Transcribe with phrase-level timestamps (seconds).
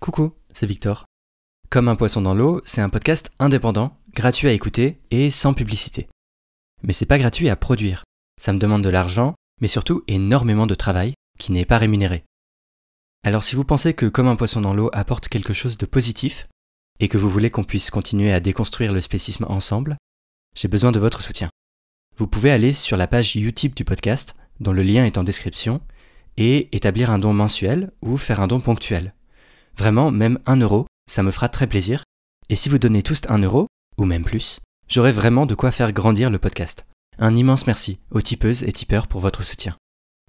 [0.00, 1.04] Coucou, c'est Victor.
[1.68, 6.08] Comme un poisson dans l'eau, c'est un podcast indépendant, gratuit à écouter et sans publicité.
[6.82, 8.04] Mais c'est pas gratuit à produire.
[8.40, 12.24] Ça me demande de l'argent, mais surtout énormément de travail qui n'est pas rémunéré.
[13.24, 16.48] Alors si vous pensez que Comme un poisson dans l'eau apporte quelque chose de positif,
[16.98, 19.98] et que vous voulez qu'on puisse continuer à déconstruire le spécisme ensemble,
[20.56, 21.50] j'ai besoin de votre soutien.
[22.16, 25.82] Vous pouvez aller sur la page Utip du podcast, dont le lien est en description,
[26.38, 29.12] et établir un don mensuel ou faire un don ponctuel.
[29.80, 32.04] Vraiment, même un euro, ça me fera très plaisir.
[32.50, 33.66] Et si vous donnez tous un euro,
[33.96, 36.84] ou même plus, j'aurai vraiment de quoi faire grandir le podcast.
[37.18, 39.78] Un immense merci aux tipeuses et tipeurs pour votre soutien.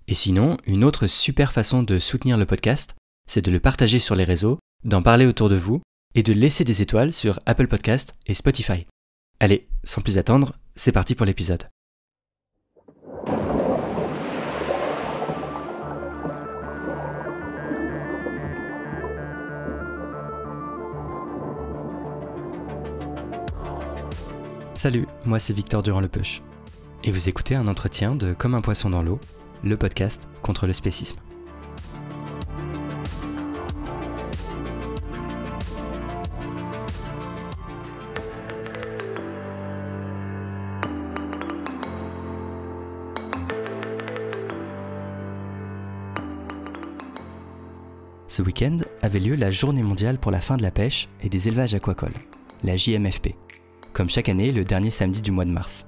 [0.08, 2.96] Et sinon, une autre super façon de soutenir le podcast,
[3.28, 5.82] c'est de le partager sur les réseaux, d'en parler autour de vous
[6.16, 8.88] et de laisser des étoiles sur Apple Podcast et Spotify.
[9.42, 11.68] Allez, sans plus attendre, c'est parti pour l'épisode.
[24.84, 26.42] Salut, moi c'est Victor Durand-Lepeuche.
[27.04, 29.20] Et vous écoutez un entretien de Comme un poisson dans l'eau,
[29.64, 31.20] le podcast contre le spécisme.
[48.28, 51.50] Ce week-end avait lieu la Journée mondiale pour la fin de la pêche et des
[51.50, 52.18] élevages aquacoles,
[52.64, 53.36] la JMFP
[53.94, 55.86] comme chaque année le dernier samedi du mois de mars.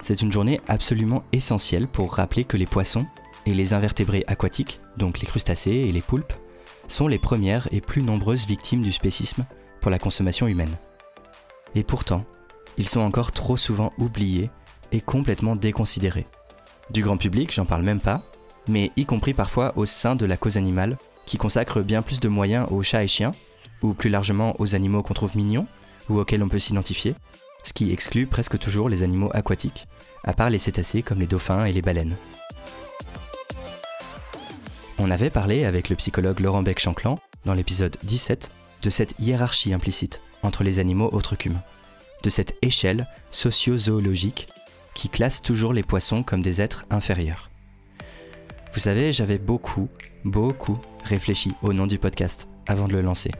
[0.00, 3.06] C'est une journée absolument essentielle pour rappeler que les poissons
[3.46, 6.32] et les invertébrés aquatiques, donc les crustacés et les poulpes,
[6.86, 9.44] sont les premières et plus nombreuses victimes du spécisme
[9.80, 10.76] pour la consommation humaine.
[11.74, 12.24] Et pourtant,
[12.76, 14.50] ils sont encore trop souvent oubliés
[14.92, 16.26] et complètement déconsidérés.
[16.90, 18.22] Du grand public, j'en parle même pas,
[18.68, 22.28] mais y compris parfois au sein de la cause animale, qui consacre bien plus de
[22.28, 23.34] moyens aux chats et chiens,
[23.82, 25.66] ou plus largement aux animaux qu'on trouve mignons,
[26.08, 27.14] ou auxquels on peut s'identifier,
[27.64, 29.86] ce qui exclut presque toujours les animaux aquatiques,
[30.24, 32.16] à part les cétacés comme les dauphins et les baleines.
[34.98, 38.50] On avait parlé avec le psychologue Laurent Beck-Chanclan, dans l'épisode 17,
[38.82, 41.62] de cette hiérarchie implicite entre les animaux autres qu'humains,
[42.22, 44.48] de cette échelle socio-zoologique
[44.94, 47.50] qui classe toujours les poissons comme des êtres inférieurs.
[48.72, 49.88] Vous savez, j'avais beaucoup,
[50.24, 53.30] beaucoup réfléchi au nom du podcast avant de le lancer.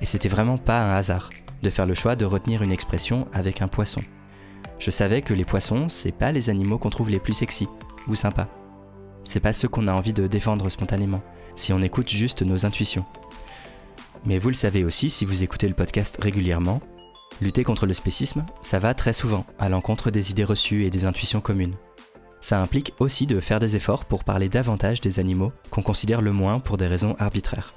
[0.00, 1.30] Et c'était vraiment pas un hasard
[1.62, 4.02] de faire le choix de retenir une expression avec un poisson.
[4.78, 7.68] Je savais que les poissons, c'est pas les animaux qu'on trouve les plus sexy
[8.08, 8.48] ou sympas.
[9.24, 11.22] C'est pas ceux qu'on a envie de défendre spontanément,
[11.56, 13.04] si on écoute juste nos intuitions.
[14.24, 16.80] Mais vous le savez aussi si vous écoutez le podcast régulièrement,
[17.40, 21.04] lutter contre le spécisme, ça va très souvent à l'encontre des idées reçues et des
[21.04, 21.76] intuitions communes.
[22.40, 26.32] Ça implique aussi de faire des efforts pour parler davantage des animaux qu'on considère le
[26.32, 27.74] moins pour des raisons arbitraires.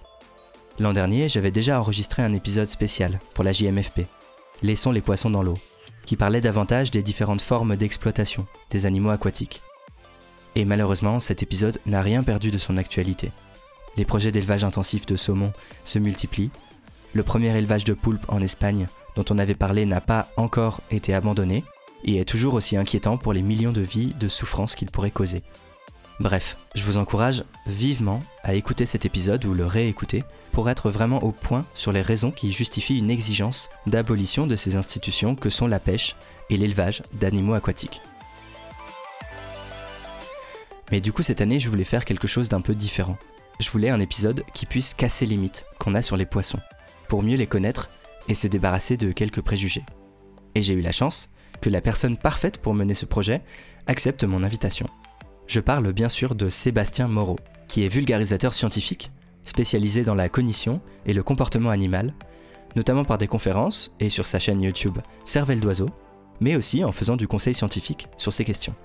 [0.79, 4.07] L'an dernier, j'avais déjà enregistré un épisode spécial pour la JMFP,
[4.61, 5.57] Laissons les poissons dans l'eau,
[6.05, 9.61] qui parlait davantage des différentes formes d'exploitation des animaux aquatiques.
[10.55, 13.31] Et malheureusement, cet épisode n'a rien perdu de son actualité.
[13.97, 15.51] Les projets d'élevage intensif de saumon
[15.83, 16.51] se multiplient.
[17.13, 21.13] Le premier élevage de poulpes en Espagne, dont on avait parlé, n'a pas encore été
[21.13, 21.63] abandonné
[22.05, 25.43] et est toujours aussi inquiétant pour les millions de vies de souffrance qu'il pourrait causer.
[26.19, 31.23] Bref, je vous encourage vivement à écouter cet épisode ou le réécouter pour être vraiment
[31.23, 35.67] au point sur les raisons qui justifient une exigence d'abolition de ces institutions que sont
[35.67, 36.17] la pêche
[36.49, 38.01] et l'élevage d'animaux aquatiques.
[40.91, 43.17] Mais du coup cette année je voulais faire quelque chose d'un peu différent.
[43.61, 46.59] Je voulais un épisode qui puisse casser les mythes qu'on a sur les poissons,
[47.07, 47.89] pour mieux les connaître
[48.27, 49.85] et se débarrasser de quelques préjugés.
[50.53, 51.29] Et j'ai eu la chance
[51.61, 53.41] que la personne parfaite pour mener ce projet
[53.87, 54.89] accepte mon invitation.
[55.49, 57.37] Je parle bien sûr de Sébastien Moreau,
[57.67, 59.11] qui est vulgarisateur scientifique,
[59.43, 62.13] spécialisé dans la cognition et le comportement animal,
[62.75, 65.89] notamment par des conférences et sur sa chaîne YouTube Cervelle d'oiseau,
[66.39, 68.75] mais aussi en faisant du conseil scientifique sur ces questions.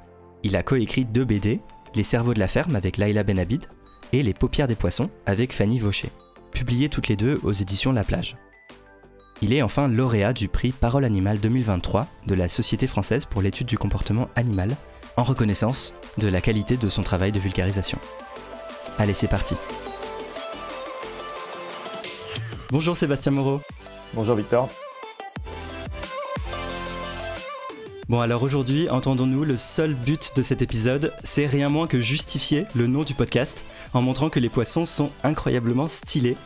[0.42, 1.60] Il a coécrit deux BD,
[1.94, 3.66] Les cerveaux de la ferme avec Laila Benabid
[4.14, 6.08] et Les paupières des poissons avec Fanny Vaucher,
[6.50, 8.36] publiées toutes les deux aux éditions La Plage.
[9.42, 13.66] Il est enfin lauréat du prix Parole Animale 2023 de la Société française pour l'étude
[13.66, 14.74] du comportement animal
[15.16, 17.98] en reconnaissance de la qualité de son travail de vulgarisation.
[18.98, 19.56] Allez, c'est parti.
[22.70, 23.60] Bonjour Sébastien Moreau.
[24.14, 24.68] Bonjour Victor.
[28.08, 32.66] Bon alors aujourd'hui, entendons-nous, le seul but de cet épisode, c'est rien moins que justifier
[32.74, 33.64] le nom du podcast
[33.94, 36.36] en montrant que les poissons sont incroyablement stylés.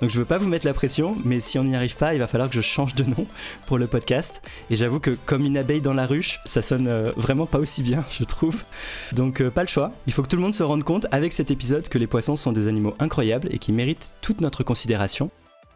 [0.00, 2.18] Donc je veux pas vous mettre la pression, mais si on n'y arrive pas, il
[2.18, 3.26] va falloir que je change de nom
[3.66, 4.42] pour le podcast.
[4.70, 7.82] Et j'avoue que comme une abeille dans la ruche, ça sonne euh, vraiment pas aussi
[7.82, 8.64] bien, je trouve.
[9.12, 9.92] Donc euh, pas le choix.
[10.06, 12.36] Il faut que tout le monde se rende compte avec cet épisode que les poissons
[12.36, 15.30] sont des animaux incroyables et qui méritent toute notre considération.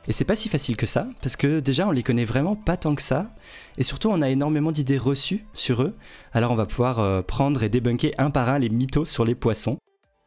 [0.09, 2.79] Et c'est pas si facile que ça, parce que déjà on les connaît vraiment pas
[2.79, 3.31] tant que ça,
[3.76, 5.94] et surtout on a énormément d'idées reçues sur eux,
[6.32, 9.35] alors on va pouvoir euh, prendre et débunker un par un les mythos sur les
[9.35, 9.76] poissons.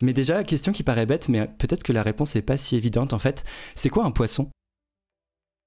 [0.02, 3.14] Mais déjà, question qui paraît bête, mais peut-être que la réponse n'est pas si évidente
[3.14, 3.44] en fait,
[3.76, 4.50] c'est quoi un poisson?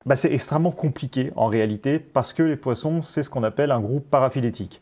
[0.06, 3.80] Bah, C'est extrêmement compliqué en réalité, parce que les poissons, c'est ce qu'on appelle un
[3.80, 4.80] groupe paraphylétique.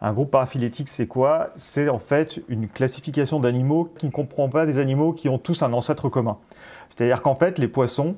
[0.00, 1.50] Un groupe paraphylétique, c'est quoi?
[1.56, 5.62] C'est en fait une classification d'animaux qui ne comprend pas des animaux qui ont tous
[5.62, 6.38] un ancêtre commun.
[6.88, 8.16] C'est-à-dire qu'en fait, les poissons,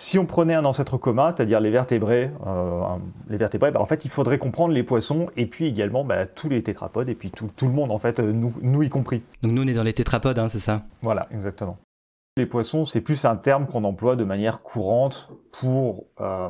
[0.00, 2.96] si on prenait un ancêtre commun, c'est-à-dire les vertébrés, euh,
[3.28, 6.48] les vertébrés, bah, en fait, il faudrait comprendre les poissons et puis également bah, tous
[6.48, 9.22] les tétrapodes et puis tout, le monde, en fait, euh, nous, y compris.
[9.42, 10.84] Donc nous, on est dans les tétrapodes, hein, c'est ça?
[11.02, 11.76] Voilà, exactement.
[12.38, 16.48] Les poissons, c'est plus un terme qu'on emploie de manière courante pour euh,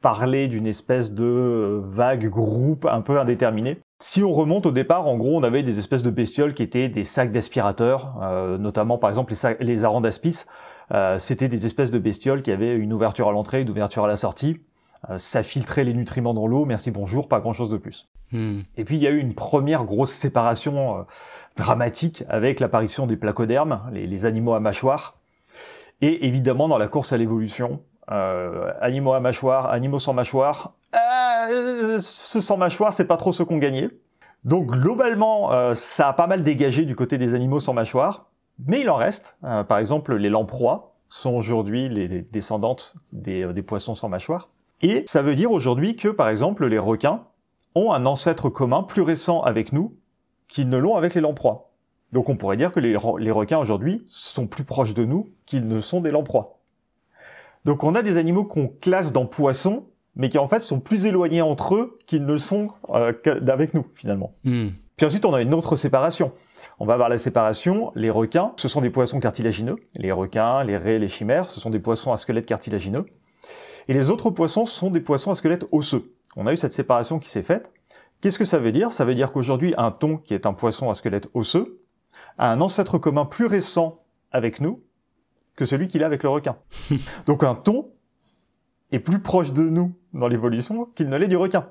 [0.00, 3.78] parler d'une espèce de vague groupe un peu indéterminé.
[4.02, 6.88] Si on remonte au départ, en gros, on avait des espèces de bestioles qui étaient
[6.88, 8.14] des sacs d'aspirateurs,
[8.58, 10.77] notamment par exemple les, les arandaspis, euh,
[11.18, 14.16] c'était des espèces de bestioles qui avaient une ouverture à l'entrée, une ouverture à la
[14.16, 14.60] sortie.
[15.10, 18.08] Euh, ça filtrait les nutriments dans l'eau, merci bonjour, pas grand-chose de plus.
[18.32, 18.60] Hmm.
[18.76, 21.02] Et puis il y a eu une première grosse séparation euh,
[21.56, 25.18] dramatique avec l'apparition des placodermes, les, animaux à mâchoire.
[26.00, 30.72] Et évidemment dans la course à l'évolution, animaux à mâchoire, animaux sans mâchoire,
[32.00, 33.90] ce sans mâchoire, c'est pas trop ce qu'on gagnait.
[34.44, 38.27] Donc globalement, ça a pas mal dégagé du côté des animaux sans mâchoire.
[38.66, 39.36] Mais il en reste.
[39.44, 42.94] Euh, par exemple, les lamproies sont aujourd'hui les descendantes
[43.26, 44.48] euh, des, poissons sans mâchoire.
[44.82, 47.24] Et ça veut dire aujourd'hui que, par exemple, les requins
[47.74, 49.96] ont un ancêtre commun plus récent avec nous
[50.48, 51.70] qu'ils ne l'ont avec les lamproies.
[52.12, 55.80] Donc on pourrait dire que les, requins aujourd'hui sont plus proches de nous qu'ils ne
[55.80, 56.58] sont des lamproies.
[57.64, 59.84] Donc on a des animaux qu'on classe dans poissons,
[60.16, 63.12] mais qui en fait sont plus éloignés entre eux qu'ils ne sont euh,
[63.46, 64.32] avec nous finalement.
[64.44, 64.68] Hmm.
[64.98, 66.32] Puis ensuite on a une autre séparation.
[66.80, 67.92] On va avoir la séparation.
[67.94, 69.76] Les requins, ce sont des poissons cartilagineux.
[69.94, 73.06] Les requins, les raies, les chimères, ce sont des poissons à squelette cartilagineux.
[73.86, 76.12] Et les autres poissons sont des poissons à squelette osseux.
[76.36, 77.72] On a eu cette séparation qui s'est faite.
[78.20, 78.90] Qu'est-ce que ça veut dire?
[78.90, 81.80] Ça veut dire qu'aujourd'hui, un thon, qui est un poisson à squelette osseux,
[82.36, 84.02] a un ancêtre commun plus récent
[84.32, 84.82] avec nous
[85.54, 86.56] que celui qu'il a avec le requin.
[87.26, 87.92] Donc un thon
[88.92, 91.66] est plus proche de nous dans l'évolution qu'il ne l'est du requin.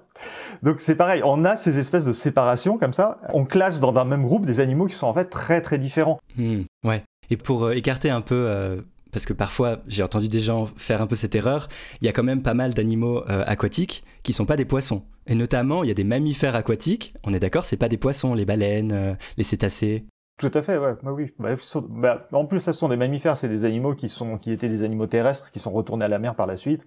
[0.63, 4.05] Donc c'est pareil, on a ces espèces de séparation comme ça, on classe dans un
[4.05, 6.19] même groupe des animaux qui sont en fait très très différents.
[6.37, 7.03] Hmm, ouais.
[7.29, 8.81] Et pour euh, écarter un peu, euh,
[9.11, 11.67] parce que parfois j'ai entendu des gens faire un peu cette erreur,
[12.01, 15.03] il y a quand même pas mal d'animaux euh, aquatiques qui sont pas des poissons.
[15.25, 18.33] Et notamment, il y a des mammifères aquatiques, on est d'accord, c'est pas des poissons,
[18.33, 20.05] les baleines, les cétacés.
[20.37, 21.33] Tout à fait, ouais, bah oui.
[21.39, 21.55] Bah,
[21.89, 24.83] bah, en plus, ce sont des mammifères, c'est des animaux qui sont, qui étaient des
[24.83, 26.85] animaux terrestres, qui sont retournés à la mer par la suite.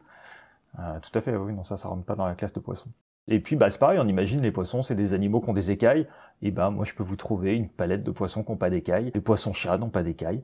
[0.78, 2.90] Euh, tout à fait, oui, non, ça, ça rentre pas dans la classe de poissons.
[3.28, 5.70] Et puis, bah, c'est pareil, on imagine les poissons, c'est des animaux qui ont des
[5.70, 6.06] écailles.
[6.43, 9.11] Et ben, moi, je peux vous trouver une palette de poissons qui n'ont pas d'écailles.
[9.14, 10.43] Les poissons-chats n'ont pas d'écailles.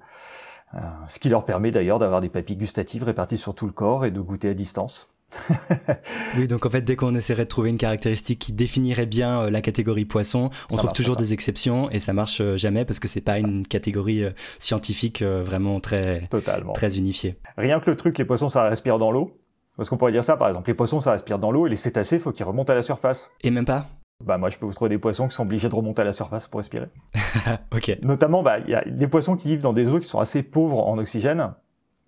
[0.75, 0.79] Euh,
[1.09, 4.11] ce qui leur permet d'ailleurs d'avoir des papilles gustatives réparties sur tout le corps et
[4.11, 5.13] de goûter à distance.
[6.39, 9.51] oui, donc en fait, dès qu'on essaierait de trouver une caractéristique qui définirait bien euh,
[9.51, 13.21] la catégorie poisson, on trouve toujours des exceptions et ça marche jamais parce que c'est
[13.21, 14.25] pas une catégorie
[14.61, 16.29] scientifique vraiment très,
[16.75, 17.37] très unifiée.
[17.57, 19.37] Rien que le truc, les poissons, ça respire dans l'eau.
[19.77, 21.77] Parce qu'on pourrait dire ça, par exemple, les poissons, ça respire dans l'eau, et les
[21.77, 23.31] cétacés, il faut qu'ils remontent à la surface.
[23.43, 23.87] Et même pas?
[24.25, 26.15] Bah moi, je peux vous trouver des poissons qui sont obligés de remonter à la
[26.15, 26.89] surface pour respirer.
[27.75, 27.99] ok.
[28.03, 30.43] Notamment, bah, il y a des poissons qui vivent dans des eaux qui sont assez
[30.43, 31.53] pauvres en oxygène.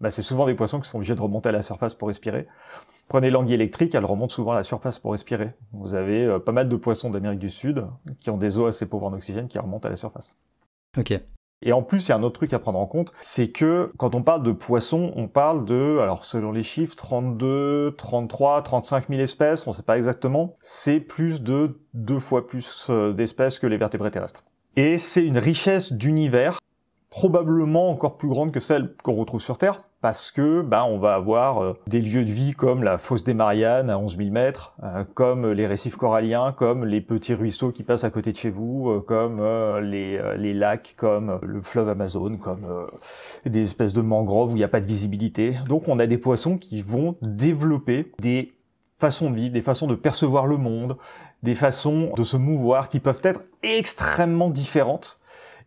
[0.00, 2.46] Bah, c'est souvent des poissons qui sont obligés de remonter à la surface pour respirer.
[3.08, 5.52] Prenez l'anguille électrique, elle remonte souvent à la surface pour respirer.
[5.72, 7.84] Vous avez euh, pas mal de poissons d'Amérique du Sud
[8.20, 10.36] qui ont des eaux assez pauvres en oxygène qui remontent à la surface.
[10.96, 11.20] Ok.
[11.62, 13.92] Et en plus, il y a un autre truc à prendre en compte, c'est que
[13.96, 19.08] quand on parle de poissons, on parle de, alors selon les chiffres, 32, 33, 35
[19.08, 20.56] 000 espèces, on ne sait pas exactement.
[20.60, 24.44] C'est plus de deux fois plus euh, d'espèces que les vertébrés terrestres.
[24.76, 26.60] Et c'est une richesse d'univers
[27.10, 31.14] probablement encore plus grande que celle qu'on retrouve sur Terre, parce que ben on va
[31.14, 34.74] avoir euh, des lieux de vie comme la fosse des Mariannes à 11 000 mètres,
[34.84, 38.50] euh, comme les récifs coralliens, comme les petits ruisseaux qui passent à côté de chez
[38.50, 39.42] vous, euh, comme
[39.80, 42.88] les, les, lacs, comme le fleuve Amazon, comme
[43.44, 45.56] des espèces de mangroves où il n'y a pas de visibilité.
[45.66, 48.54] Donc on a des poissons qui vont développer des
[48.98, 50.96] façons de vivre, des façons de percevoir le monde,
[51.42, 55.18] des façons de se mouvoir qui peuvent être extrêmement différentes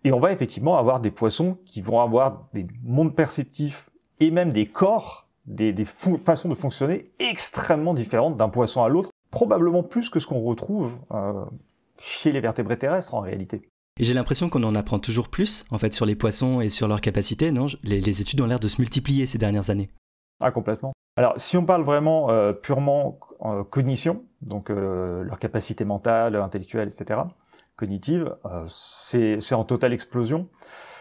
[0.03, 3.89] et on va effectivement avoir des poissons qui vont avoir des mondes perceptifs
[4.19, 9.09] et même des corps, des, façons de fonctionner extrêmement différentes d'un poisson à l'autre.
[9.29, 11.45] probablement plus que ce qu'on retrouve euh,
[11.99, 13.61] chez les vertébrés terrestres en réalité.
[13.99, 16.87] Et j'ai l'impression qu'on en apprend toujours plus, en fait, sur les poissons et sur
[16.87, 17.67] leurs capacités, non?
[17.83, 19.89] Les, études ont l'air de se multiplier ces dernières années.
[20.41, 20.91] Ah, complètement.
[21.17, 26.87] Alors, si on parle vraiment euh, purement euh, cognition, donc euh, leur capacité mentale, intellectuelle,
[26.87, 27.21] etc.,
[27.81, 28.35] cognitive,
[28.67, 30.47] c'est en totale explosion.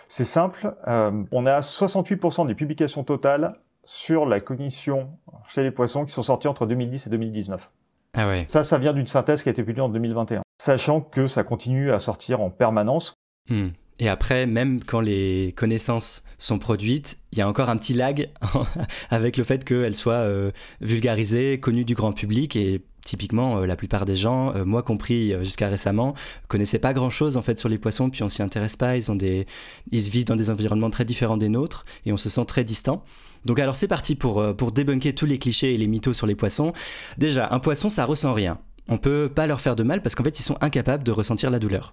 [0.09, 5.11] C'est simple, on a 68% des publications totales sur la cognition
[5.47, 7.71] chez les poissons qui sont sorties entre 2010 et 2019.
[8.15, 8.45] Ah ouais.
[8.49, 11.91] Ça, ça vient d'une synthèse qui a été publiée en 2021 sachant que ça continue
[11.91, 13.15] à sortir en permanence.
[13.49, 13.69] Hmm.
[13.99, 18.31] Et après, même quand les connaissances sont produites, il y a encore un petit lag
[19.11, 23.77] avec le fait qu'elles soient euh, vulgarisées, connues du grand public et typiquement euh, la
[23.77, 26.15] plupart des gens, euh, moi compris jusqu'à récemment,
[26.49, 29.17] connaissaient pas grand-chose en fait sur les poissons puis on s'y intéresse pas, ils ont
[29.17, 29.47] des
[29.91, 33.05] ils vivent dans des environnements très différents des nôtres et on se sent très distant.
[33.45, 36.35] Donc alors c'est parti pour pour débunker tous les clichés et les mythos sur les
[36.35, 36.73] poissons.
[37.19, 38.59] Déjà, un poisson ça ressent rien
[38.91, 41.51] on peut pas leur faire de mal parce qu'en fait, ils sont incapables de ressentir
[41.51, 41.93] la douleur.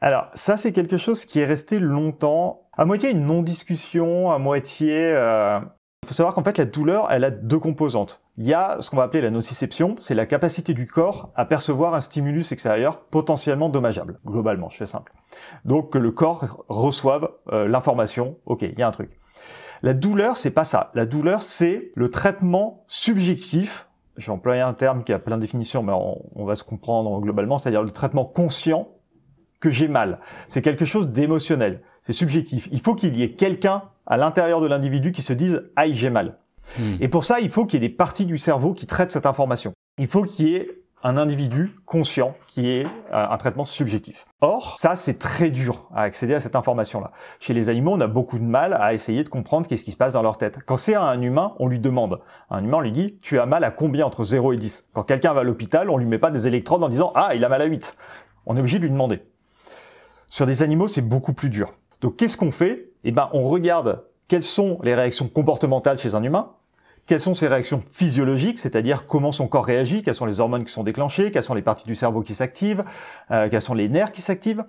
[0.00, 5.14] Alors, ça, c'est quelque chose qui est resté longtemps, à moitié une non-discussion, à moitié...
[6.06, 8.22] Il faut savoir qu'en fait, la douleur, elle a deux composantes.
[8.38, 11.44] Il y a ce qu'on va appeler la nociception, c'est la capacité du corps à
[11.44, 15.12] percevoir un stimulus extérieur potentiellement dommageable, globalement, je fais simple.
[15.64, 19.18] Donc, que le corps reçoive euh, l'information, ok, il y a un truc.
[19.82, 20.92] La douleur, c'est pas ça.
[20.94, 25.82] La douleur, c'est le traitement subjectif j'ai employé un terme qui a plein de définitions,
[25.82, 28.88] mais on, va se comprendre globalement, c'est-à-dire le traitement conscient
[29.60, 30.20] que j'ai mal.
[30.48, 32.66] C'est quelque chose d'émotionnel, c'est subjectif.
[32.72, 36.10] Il faut qu'il y ait quelqu'un à l'intérieur de l'individu qui se dise «aïe, j'ai
[36.10, 36.38] mal
[36.78, 36.96] hmm.
[37.00, 39.26] Et pour ça, il faut qu'il y ait des parties du cerveau qui traitent cette
[39.26, 39.72] information.
[39.98, 44.26] Il faut qu'il y ait un individu conscient qui est euh, un traitement subjectif.
[44.40, 47.12] Or, ça, c'est très dur à accéder à cette information-là.
[47.38, 49.96] Chez les animaux, on a beaucoup de mal à essayer de comprendre qu'est-ce qui se
[49.96, 50.58] passe dans leur tête.
[50.66, 52.20] Quand c'est un humain, on lui demande.
[52.50, 55.04] Un humain, on lui dit, tu as mal à combien entre 0 et 10 Quand
[55.04, 57.48] quelqu'un va à l'hôpital, on lui met pas des électrodes en disant, ah, il a
[57.48, 57.96] mal à 8.
[58.46, 59.22] On est obligé de lui demander.
[60.28, 61.70] Sur des animaux, c'est beaucoup plus dur.
[62.00, 62.90] Donc, qu'est-ce qu'on fait?
[63.04, 66.52] Eh ben, on regarde quelles sont les réactions comportementales chez un humain,
[67.06, 70.72] quelles sont ses réactions physiologiques, c'est-à-dire comment son corps réagit, quelles sont les hormones qui
[70.72, 72.84] sont déclenchées, quelles sont les parties du cerveau qui s'activent,
[73.30, 74.64] euh, quels sont les nerfs qui s'activent.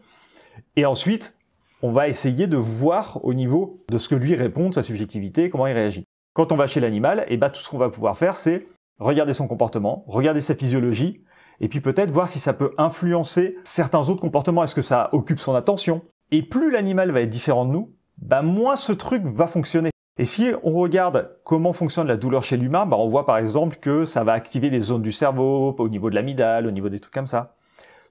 [0.75, 1.35] Et ensuite,
[1.81, 5.67] on va essayer de voir au niveau de ce que lui répond, sa subjectivité, comment
[5.67, 6.05] il réagit.
[6.33, 8.67] Quand on va chez l'animal, et eh ben, tout ce qu'on va pouvoir faire, c'est
[8.99, 11.23] regarder son comportement, regarder sa physiologie,
[11.59, 14.63] et puis peut-être voir si ça peut influencer certains autres comportements.
[14.63, 16.03] Est-ce que ça occupe son attention?
[16.31, 19.91] Et plus l'animal va être différent de nous, ben moins ce truc va fonctionner.
[20.17, 23.77] Et si on regarde comment fonctionne la douleur chez l'humain, bah on voit par exemple
[23.77, 26.99] que ça va activer des zones du cerveau au niveau de l'amygdale, au niveau des
[26.99, 27.55] trucs comme ça.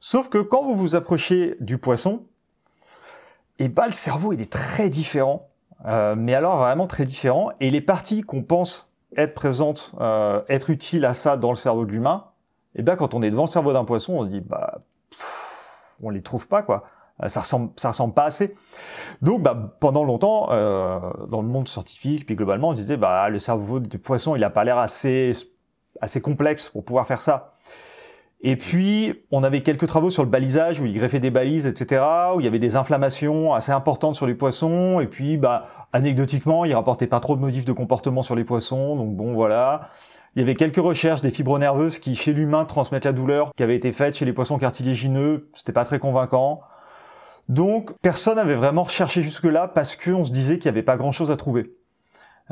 [0.01, 2.23] Sauf que quand vous vous approchez du poisson,
[3.59, 5.49] et eh bah le cerveau il est très différent,
[5.87, 7.51] euh, mais alors vraiment très différent.
[7.61, 11.85] Et les parties qu'on pense être présentes, euh, être utiles à ça dans le cerveau
[11.85, 12.27] de l'humain,
[12.75, 14.79] et eh ben quand on est devant le cerveau d'un poisson, on se dit bah
[16.03, 16.85] on les trouve pas quoi.
[17.23, 18.55] Euh, ça ressemble, ça ressemble pas assez.
[19.23, 20.99] Donc, bah, pendant longtemps, euh,
[21.31, 24.51] dans le monde scientifique, puis globalement, on disait, bah, le cerveau du poisson, il a
[24.51, 25.33] pas l'air assez,
[26.01, 27.53] assez complexe pour pouvoir faire ça.
[28.43, 32.05] Et puis, on avait quelques travaux sur le balisage, où il greffait des balises, etc.,
[32.35, 36.67] où il y avait des inflammations assez importantes sur les poissons, et puis, bah, anecdotiquement,
[36.67, 39.89] il rapportait pas trop de motifs de comportement sur les poissons, donc bon, voilà.
[40.35, 43.63] Il y avait quelques recherches des fibres nerveuses qui, chez l'humain, transmettent la douleur, qui
[43.63, 46.61] avaient été faites chez les poissons cartilagineux, c'était pas très convaincant.
[47.49, 51.31] Donc personne n'avait vraiment recherché jusque-là parce qu'on se disait qu'il n'y avait pas grand-chose
[51.31, 51.77] à trouver.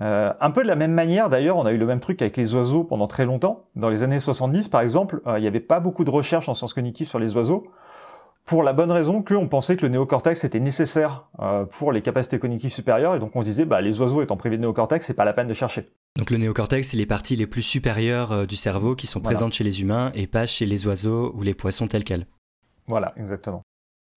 [0.00, 2.36] Euh, un peu de la même manière, d'ailleurs, on a eu le même truc avec
[2.36, 3.66] les oiseaux pendant très longtemps.
[3.76, 6.54] Dans les années 70, par exemple, euh, il n'y avait pas beaucoup de recherches en
[6.54, 7.68] sciences cognitives sur les oiseaux,
[8.44, 12.38] pour la bonne raison qu'on pensait que le néocortex était nécessaire euh, pour les capacités
[12.38, 15.14] cognitives supérieures, et donc on se disait, bah, les oiseaux étant privés de néocortex, c'est
[15.14, 15.88] pas la peine de chercher.
[16.18, 19.64] Donc le néocortex, c'est les parties les plus supérieures du cerveau qui sont présentes chez
[19.64, 22.26] les humains et pas chez les oiseaux ou les poissons tels quels.
[22.86, 23.62] Voilà, exactement.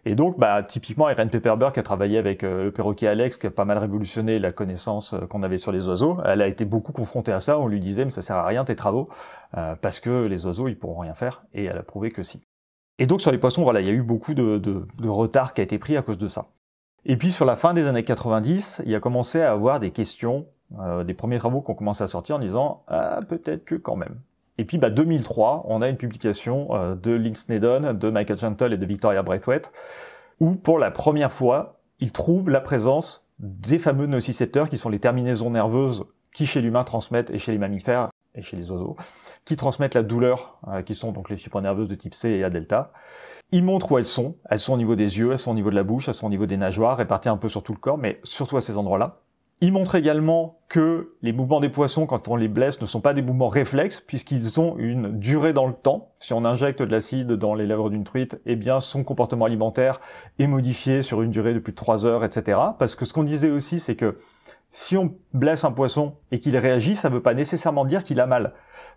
[0.08, 3.52] Et donc, bah, typiquement, Irene Pepperberg a travaillé avec euh, le perroquet Alex, qui a
[3.52, 6.20] pas mal révolutionné la connaissance euh, qu'on avait sur les oiseaux.
[6.24, 7.60] Elle a été beaucoup confrontée à ça.
[7.60, 9.10] On lui disait, mais ça sert à rien tes travaux,
[9.58, 11.44] euh, parce que les oiseaux, ils pourront rien faire.
[11.54, 12.42] Et elle a prouvé que si.
[13.00, 15.66] Et donc, sur les poissons, voilà, il y a eu beaucoup de, retard qui a
[15.66, 16.46] été pris à cause de ça.
[17.04, 20.46] Et puis, sur la fin des années 90, il a commencé à avoir des questions,
[21.06, 24.22] des premiers travaux qui ont commencé à sortir en disant, ah, peut-être que quand même.
[24.58, 28.74] Et puis bah, 2003, on a une publication euh, de Lynn Snedden, de Michael Gentle
[28.74, 29.72] et de Victoria Braithwaite,
[30.40, 35.00] où pour la première fois, ils trouvent la présence des fameux nocicepteurs qui sont les
[35.00, 38.96] terminaisons nerveuses qui chez l'humain transmettent, et chez les mammifères et chez les oiseaux,
[39.46, 42.44] qui transmettent la douleur, euh, qui sont donc les fibres nerveuses de type C et
[42.44, 42.92] A delta.
[43.52, 44.36] Ils montrent où elles sont.
[44.48, 46.28] Elles sont au niveau des yeux, elles sont au niveau de la bouche, elles sont
[46.28, 48.78] au niveau des nageoires, réparties un peu sur tout le corps, mais surtout à ces
[48.78, 49.22] endroits-là.
[49.60, 53.14] Il montre également que les mouvements des poissons, quand on les blesse, ne sont pas
[53.14, 56.12] des mouvements réflexes, puisqu'ils ont une durée dans le temps.
[56.20, 60.00] Si on injecte de l'acide dans les lèvres d'une truite, eh bien, son comportement alimentaire
[60.38, 62.60] est modifié sur une durée de plus de 3 heures, etc.
[62.78, 64.18] Parce que ce qu'on disait aussi, c'est que
[64.70, 68.20] si on blesse un poisson et qu'il réagit, ça ne veut pas nécessairement dire qu'il
[68.20, 68.54] a mal.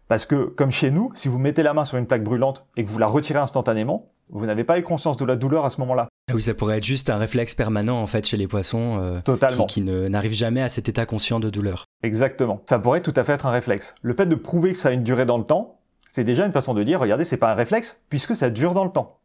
[0.08, 2.84] Parce que, comme chez nous, si vous mettez la main sur une plaque brûlante et
[2.84, 5.80] que vous la retirez instantanément, vous n'avez pas eu conscience de la douleur à ce
[5.80, 6.08] moment-là.
[6.30, 9.20] Ah oui, ça pourrait être juste un réflexe permanent en fait chez les poissons euh,
[9.20, 9.66] Totalement.
[9.66, 11.84] qui, qui n'arrive jamais à cet état conscient de douleur.
[12.02, 12.60] Exactement.
[12.68, 13.94] Ça pourrait tout à fait être un réflexe.
[14.02, 16.52] Le fait de prouver que ça a une durée dans le temps, c'est déjà une
[16.52, 19.18] façon de dire, regardez, c'est pas un réflexe, puisque ça dure dans le temps.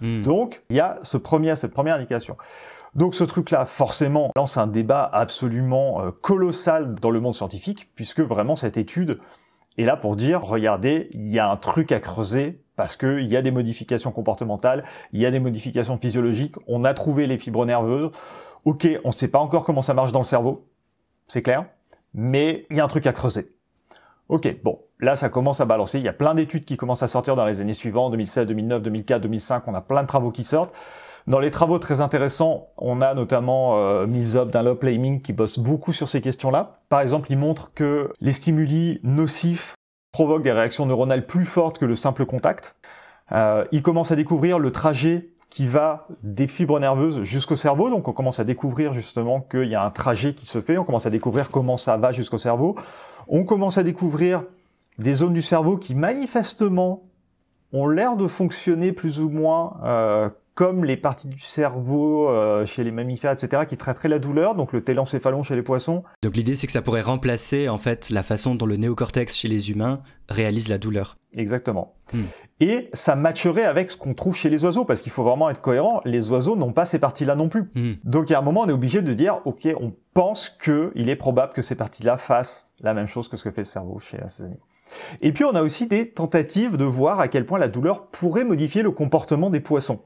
[0.00, 0.22] Hmm.
[0.22, 2.36] Donc, il y a ce premier, cette première indication.
[2.94, 8.20] Donc ce truc-là, forcément, lance un débat absolument euh, colossal dans le monde scientifique, puisque
[8.20, 9.18] vraiment cette étude
[9.78, 13.36] est là pour dire, regardez, il y a un truc à creuser, parce qu'il y
[13.36, 17.64] a des modifications comportementales, il y a des modifications physiologiques, on a trouvé les fibres
[17.64, 18.10] nerveuses,
[18.64, 20.66] ok, on ne sait pas encore comment ça marche dans le cerveau,
[21.28, 21.66] c'est clair,
[22.12, 23.54] mais il y a un truc à creuser.
[24.28, 27.08] Ok, bon, là ça commence à balancer, il y a plein d'études qui commencent à
[27.08, 30.42] sortir dans les années suivantes, 2007, 2009, 2004, 2005, on a plein de travaux qui
[30.42, 30.74] sortent.
[31.26, 35.92] Dans les travaux très intéressants, on a notamment euh, Millsop, Dunlop, Laming qui bossent beaucoup
[35.92, 36.80] sur ces questions-là.
[36.88, 39.74] Par exemple, ils montrent que les stimuli nocifs
[40.12, 42.76] provoquent des réactions neuronales plus fortes que le simple contact.
[43.32, 47.90] Euh, ils commencent à découvrir le trajet qui va des fibres nerveuses jusqu'au cerveau.
[47.90, 50.78] Donc on commence à découvrir justement qu'il y a un trajet qui se fait.
[50.78, 52.76] On commence à découvrir comment ça va jusqu'au cerveau.
[53.28, 54.44] On commence à découvrir
[54.98, 57.02] des zones du cerveau qui manifestement
[57.72, 60.28] ont l'air de fonctionner plus ou moins euh,
[60.60, 64.74] comme les parties du cerveau euh, chez les mammifères, etc., qui traiteraient la douleur, donc
[64.74, 66.02] le télencéphalon chez les poissons.
[66.22, 69.48] Donc l'idée c'est que ça pourrait remplacer en fait la façon dont le néocortex chez
[69.48, 71.16] les humains réalise la douleur.
[71.34, 71.94] Exactement.
[72.12, 72.24] Hmm.
[72.60, 75.62] Et ça matcherait avec ce qu'on trouve chez les oiseaux, parce qu'il faut vraiment être
[75.62, 77.70] cohérent, les oiseaux n'ont pas ces parties-là non plus.
[77.74, 77.94] Hmm.
[78.04, 81.08] Donc il y a un moment, on est obligé de dire, ok, on pense qu'il
[81.08, 83.98] est probable que ces parties-là fassent la même chose que ce que fait le cerveau
[83.98, 84.60] chez ces animaux.
[85.22, 88.44] Et puis on a aussi des tentatives de voir à quel point la douleur pourrait
[88.44, 90.00] modifier le comportement des poissons.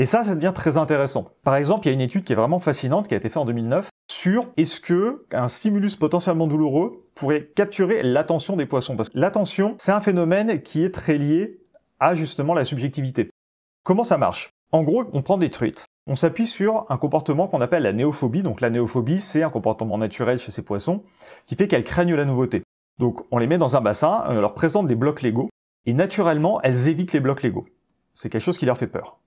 [0.00, 1.28] Et ça, ça devient très intéressant.
[1.44, 3.36] Par exemple, il y a une étude qui est vraiment fascinante qui a été faite
[3.36, 8.96] en 2009 sur est-ce que un stimulus potentiellement douloureux pourrait capturer l'attention des poissons.
[8.96, 11.60] Parce que l'attention, c'est un phénomène qui est très lié
[11.98, 13.28] à justement la subjectivité.
[13.82, 14.48] Comment ça marche?
[14.72, 15.84] En gros, on prend des truites.
[16.06, 18.40] On s'appuie sur un comportement qu'on appelle la néophobie.
[18.40, 21.02] Donc la néophobie, c'est un comportement naturel chez ces poissons
[21.44, 22.62] qui fait qu'elles craignent la nouveauté.
[22.98, 25.50] Donc on les met dans un bassin, on leur présente des blocs Lego,
[25.84, 27.66] et naturellement, elles évitent les blocs Lego.
[28.14, 29.18] C'est quelque chose qui leur fait peur.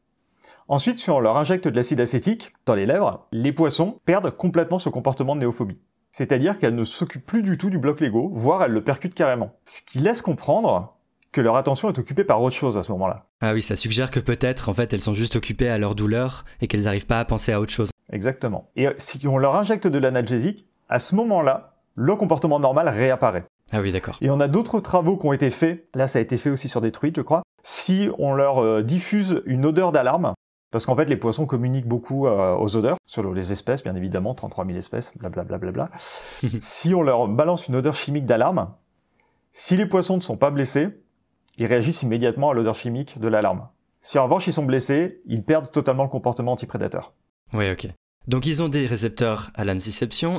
[0.68, 4.80] Ensuite, si on leur injecte de l'acide acétique dans les lèvres, les poissons perdent complètement
[4.80, 5.80] ce comportement de néophobie.
[6.12, 9.52] C'est-à-dire qu'elles ne s'occupent plus du tout du bloc Lego, voire elles le percutent carrément.
[9.66, 10.96] Ce qui laisse comprendre
[11.32, 13.26] que leur attention est occupée par autre chose à ce moment-là.
[13.42, 16.46] Ah oui, ça suggère que peut-être en fait elles sont juste occupées à leur douleur
[16.62, 17.90] et qu'elles n'arrivent pas à penser à autre chose.
[18.12, 18.70] Exactement.
[18.76, 23.46] Et si on leur injecte de l'analgésique, à ce moment-là, le comportement normal réapparaît.
[23.72, 24.18] Ah oui, d'accord.
[24.22, 26.70] Et on a d'autres travaux qui ont été faits, là ça a été fait aussi
[26.70, 30.34] sur des truites je crois, si on leur euh, diffuse une odeur d'alarme,
[30.74, 34.34] parce qu'en fait, les poissons communiquent beaucoup euh, aux odeurs, sur les espèces, bien évidemment,
[34.34, 35.60] 33 000 espèces, blablabla.
[35.60, 36.50] Bla, bla, bla.
[36.60, 38.74] si on leur balance une odeur chimique d'alarme,
[39.52, 40.90] si les poissons ne sont pas blessés,
[41.60, 43.70] ils réagissent immédiatement à l'odeur chimique de l'alarme.
[44.02, 47.14] Si en revanche ils sont blessés, ils perdent totalement le comportement antiprédateur.
[47.54, 47.90] Oui, ok.
[48.26, 49.74] Donc ils ont des récepteurs à la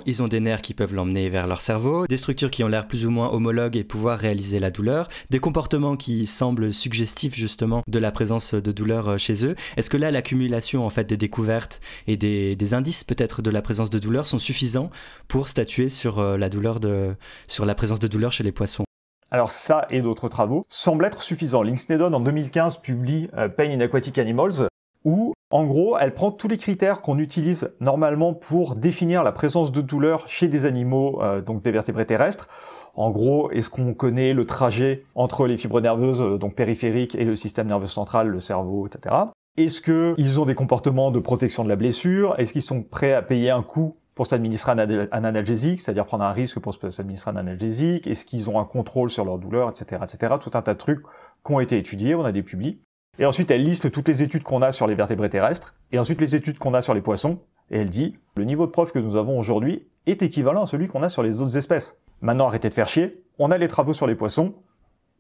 [0.07, 2.89] ils ont des nerfs qui peuvent l'emmener vers leur cerveau, des structures qui ont l'air
[2.89, 7.83] plus ou moins homologues et pouvoir réaliser la douleur, des comportements qui semblent suggestifs justement
[7.87, 9.55] de la présence de douleur euh, chez eux.
[9.77, 13.61] Est-ce que là l'accumulation en fait des découvertes et des, des indices peut-être de la
[13.61, 14.89] présence de douleur sont suffisants
[15.29, 17.15] pour statuer sur euh, la douleur de
[17.49, 18.85] sur la présence de douleur chez les poissons?
[19.31, 21.63] Alors ça et d'autres travaux semblent être suffisants.
[21.63, 24.69] Linksnedon en 2015 publie euh, Pain in Aquatic Animals
[25.05, 29.71] où en gros, elle prend tous les critères qu'on utilise normalement pour définir la présence
[29.71, 32.49] de douleur chez des animaux, euh, donc des vertébrés terrestres.
[32.97, 37.25] En gros, est-ce qu'on connaît le trajet entre les fibres nerveuses, euh, donc périphériques, et
[37.25, 39.15] le système nerveux central, le cerveau, etc.
[39.57, 42.35] Est-ce qu'ils ont des comportements de protection de la blessure?
[42.37, 44.79] Est-ce qu'ils sont prêts à payer un coût pour s'administrer un,
[45.25, 48.09] analgésique, c'est-à-dire prendre un risque pour s'administrer un analgésique?
[48.09, 50.35] Est-ce qu'ils ont un contrôle sur leur douleur, etc., etc.
[50.41, 51.05] Tout un tas de trucs
[51.47, 52.81] qui ont été étudiés, on a des publis.
[53.19, 56.21] Et ensuite, elle liste toutes les études qu'on a sur les vertébrés terrestres, et ensuite
[56.21, 57.39] les études qu'on a sur les poissons,
[57.71, 60.89] et elle dit, le niveau de preuve que nous avons aujourd'hui est équivalent à celui
[60.89, 61.97] qu'on a sur les autres espèces.
[62.21, 64.55] Maintenant, arrêtez de faire chier, on a les travaux sur les poissons,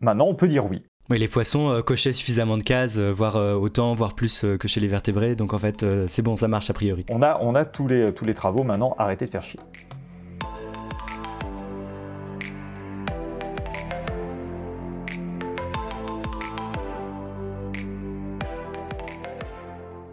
[0.00, 0.82] maintenant on peut dire oui.
[1.10, 4.68] Oui, les poissons euh, cochaient suffisamment de cases, euh, voire euh, autant, voire plus que
[4.68, 7.04] chez les vertébrés, donc en fait, c'est bon, ça marche a priori.
[7.10, 9.60] On a, on a tous, les, tous les travaux, maintenant arrêtez de faire chier.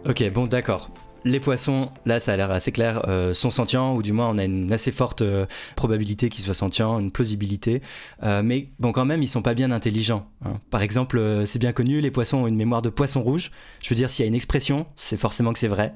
[0.08, 0.90] Ok, bon, d'accord.
[1.24, 4.38] les poissons, là ça a l'air assez clair, euh, sont sentients, ou du moins on
[4.38, 7.80] a une assez forte euh, probabilité qu'ils soient sentients, une plausibilité.
[8.24, 10.26] Euh, mais bon, quand même, ils sont pas bien intelligents.
[10.44, 10.54] hein.
[10.70, 13.52] Par exemple, euh, c'est bien connu, les poissons ont une mémoire de poisson rouge.
[13.80, 15.94] Je veux dire, s'il y a une expression, c'est forcément que c'est vrai.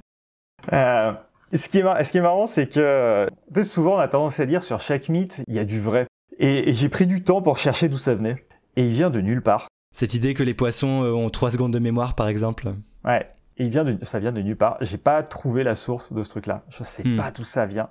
[0.72, 1.12] Euh,
[1.52, 4.46] ce, qui est ce qui est marrant, c'est que sais, souvent on a tendance à
[4.46, 6.06] dire sur chaque mythe, il y a du vrai.
[6.38, 8.46] Et, et j'ai pris du temps pour chercher d'où ça venait.
[8.76, 9.66] Et il vient de nulle part.
[9.92, 12.74] Cette idée que les poissons ont 3 secondes de mémoire, par exemple?
[13.04, 13.26] Ouais.
[13.58, 14.76] Et il vient de, ça vient de nulle part.
[14.82, 16.62] J'ai pas trouvé la source de ce truc-là.
[16.68, 17.16] Je sais Hmm.
[17.16, 17.88] pas d'où ça vient.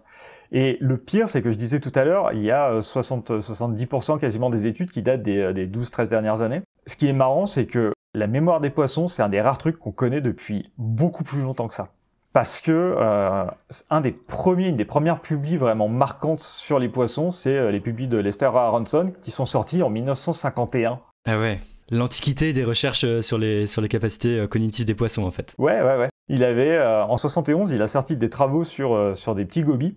[0.51, 3.31] Et le pire, c'est que je disais tout à l'heure, il y a euh, 60,
[3.41, 6.61] 70% quasiment des études qui datent des, euh, des 12-13 dernières années.
[6.85, 9.79] Ce qui est marrant, c'est que la mémoire des poissons, c'est un des rares trucs
[9.79, 11.89] qu'on connaît depuis beaucoup plus longtemps que ça.
[12.31, 13.45] Parce que euh,
[13.89, 17.79] un des premiers, une des premières publis vraiment marquantes sur les poissons, c'est euh, les
[17.79, 20.99] publis de Lester Aronson qui sont sortis en 1951.
[21.27, 21.59] Ah ouais.
[21.91, 25.53] L'antiquité des recherches euh, sur les, sur les capacités euh, cognitives des poissons, en fait.
[25.57, 26.09] Ouais, ouais, ouais.
[26.27, 29.61] Il avait, euh, en 71, il a sorti des travaux sur, euh, sur des petits
[29.61, 29.95] gobies.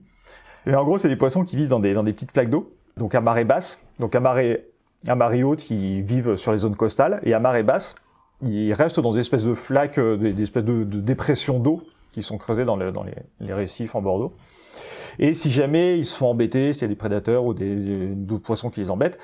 [0.66, 2.74] Et en gros, c'est des poissons qui vivent dans des, dans des petites flaques d'eau,
[2.98, 3.80] donc à marée basse.
[3.98, 4.66] Donc à marée,
[5.06, 7.20] à marée haute, ils vivent sur les zones costales.
[7.22, 7.94] Et à marée basse,
[8.42, 12.22] ils restent dans des espèces de flaques, euh, des, espèces de, de dépressions d'eau qui
[12.22, 13.04] sont creusées dans, dans
[13.40, 14.34] les, récifs en bord d'eau.
[15.18, 18.70] Et si jamais ils se font embêter, s'il y a des prédateurs ou d'autres poissons
[18.70, 19.18] qui les embêtent,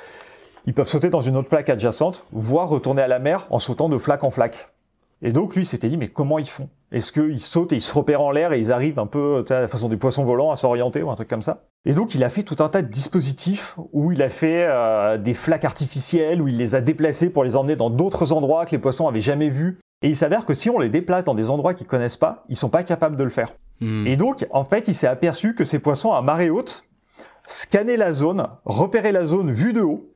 [0.66, 3.88] ils peuvent sauter dans une autre flaque adjacente, voire retourner à la mer en sautant
[3.88, 4.70] de flaque en flaque.
[5.22, 6.68] Et donc lui s'était dit mais comment ils font?
[6.92, 9.60] Est-ce qu'ils sautent et ils se repèrent en l'air et ils arrivent un peu à
[9.60, 11.64] la façon des poissons volants à s'orienter ou un truc comme ça?
[11.86, 15.16] Et donc il a fait tout un tas de dispositifs où il a fait euh,
[15.16, 18.72] des flaques artificielles où il les a déplacées pour les emmener dans d'autres endroits que
[18.72, 19.78] les poissons avaient jamais vus.
[20.02, 22.56] Et il s'avère que si on les déplace dans des endroits qu'ils connaissent pas, ils
[22.56, 23.54] sont pas capables de le faire.
[23.80, 24.06] Hmm.
[24.06, 26.84] Et donc, en fait, il s'est aperçu que ces poissons à marée haute
[27.46, 30.13] scannaient la zone, repéraient la zone vue de haut,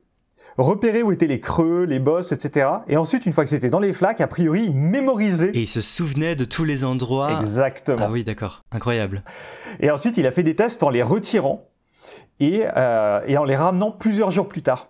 [0.57, 2.69] repéraient où étaient les creux, les bosses, etc.
[2.87, 5.51] Et ensuite, une fois que c'était dans les flaques, a priori, ils mémorisaient.
[5.53, 7.37] Et il se souvenait de tous les endroits.
[7.39, 8.05] Exactement.
[8.05, 8.63] Ah oui, d'accord.
[8.71, 9.23] Incroyable.
[9.79, 11.67] Et ensuite, il a fait des tests en les retirant
[12.39, 14.89] et, euh, et en les ramenant plusieurs jours plus tard.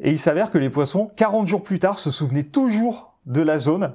[0.00, 3.58] Et il s'avère que les poissons, 40 jours plus tard, se souvenaient toujours de la
[3.58, 3.94] zone.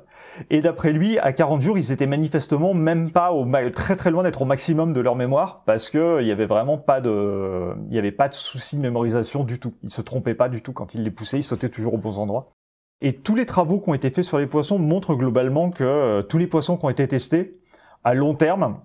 [0.50, 4.24] Et d'après lui, à 40 jours, ils étaient manifestement même pas au très très loin
[4.24, 7.96] d'être au maximum de leur mémoire parce que il y avait vraiment pas de, il
[7.96, 9.74] y avait pas de souci de mémorisation du tout.
[9.84, 12.20] Ils se trompaient pas du tout quand ils les poussaient, ils sautaient toujours aux bons
[12.20, 12.54] endroits.
[13.02, 16.22] Et tous les travaux qui ont été faits sur les poissons montrent globalement que euh,
[16.22, 17.60] tous les poissons qui ont été testés
[18.04, 18.80] à long terme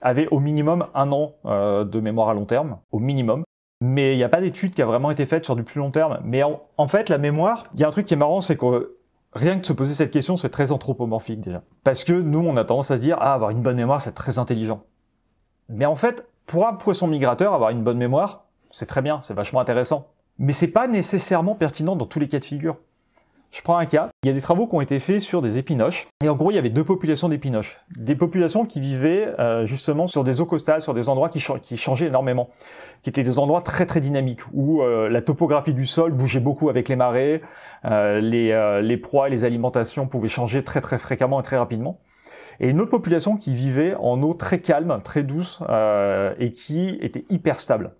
[0.00, 3.44] avaient au minimum un an euh, de mémoire à long terme, au minimum.
[3.80, 5.90] Mais il n'y a pas d'étude qui a vraiment été faite sur du plus long
[5.90, 6.18] terme.
[6.24, 8.56] Mais en, en fait, la mémoire, il y a un truc qui est marrant, c'est
[8.56, 8.97] que
[9.38, 11.62] rien que de se poser cette question, c'est très anthropomorphique déjà.
[11.84, 14.12] Parce que nous, on a tendance à se dire, ah, avoir une bonne mémoire, c'est
[14.12, 14.82] très intelligent.
[15.68, 19.34] Mais en fait, pour un poisson migrateur, avoir une bonne mémoire, c'est très bien, c'est
[19.34, 20.08] vachement intéressant.
[20.38, 22.76] Mais c'est pas nécessairement pertinent dans tous les cas de figure.
[23.50, 24.10] Je prends un cas.
[24.22, 26.06] Il y a des travaux qui ont été faits sur des épinoches.
[26.22, 27.80] Et en gros, il y avait deux populations d'épinoches.
[27.96, 31.58] Des populations qui vivaient euh, justement sur des eaux costales, sur des endroits qui, cha-
[31.58, 32.50] qui changeaient énormément,
[33.02, 36.68] qui étaient des endroits très très dynamiques, où euh, la topographie du sol bougeait beaucoup
[36.68, 37.40] avec les marées,
[37.86, 42.00] euh, les, les proies les alimentations pouvaient changer très très fréquemment et très rapidement.
[42.60, 45.62] Et une autre population qui vivait en eau très calme, très douce,
[46.38, 47.92] et qui était hyper stable.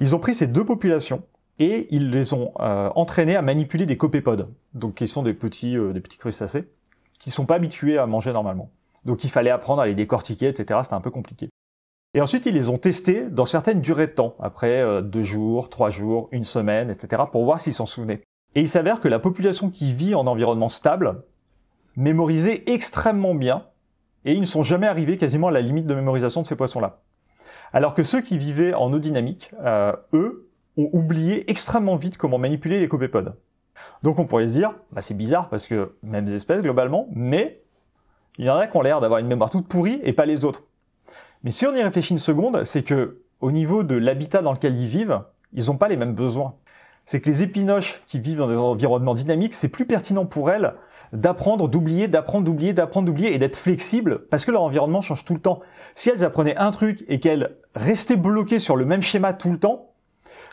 [0.00, 1.22] Ils ont pris ces deux populations
[1.58, 5.76] et ils les ont euh, entraînés à manipuler des copépodes, donc qui sont des petits,
[5.76, 6.68] euh, des petits crustacés,
[7.18, 8.70] qui sont pas habitués à manger normalement.
[9.04, 10.80] Donc il fallait apprendre à les décortiquer, etc.
[10.82, 11.50] C'était un peu compliqué.
[12.14, 15.68] Et ensuite, ils les ont testés dans certaines durées de temps, après euh, deux jours,
[15.68, 18.22] trois jours, une semaine, etc., pour voir s'ils s'en souvenaient.
[18.54, 21.24] Et il s'avère que la population qui vit en environnement stable
[21.96, 23.66] mémorisait extrêmement bien,
[24.24, 27.02] et ils ne sont jamais arrivés quasiment à la limite de mémorisation de ces poissons-là.
[27.72, 29.50] Alors que ceux qui vivaient en eau dynamique,
[30.12, 33.34] eux, ont oublié extrêmement vite comment manipuler les copépodes.
[34.02, 37.62] Donc on pourrait se dire, bah c'est bizarre parce que mêmes espèces globalement, mais
[38.38, 40.44] il y en a qui ont l'air d'avoir une mémoire toute pourrie et pas les
[40.44, 40.62] autres.
[41.42, 44.76] Mais si on y réfléchit une seconde, c'est que au niveau de l'habitat dans lequel
[44.76, 45.20] ils vivent,
[45.52, 46.54] ils n'ont pas les mêmes besoins.
[47.04, 50.74] C'est que les épinoches qui vivent dans des environnements dynamiques, c'est plus pertinent pour elles
[51.12, 55.34] d'apprendre, d'oublier, d'apprendre, d'oublier, d'apprendre, d'oublier et d'être flexibles parce que leur environnement change tout
[55.34, 55.60] le temps.
[55.94, 59.58] Si elles apprenaient un truc et qu'elles restaient bloquées sur le même schéma tout le
[59.58, 59.93] temps,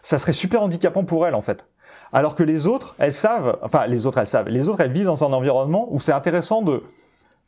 [0.01, 1.65] ça serait super handicapant pour elles en fait.
[2.13, 5.05] Alors que les autres, elles savent, enfin les autres elles savent, les autres elles vivent
[5.05, 6.83] dans un environnement où c'est intéressant de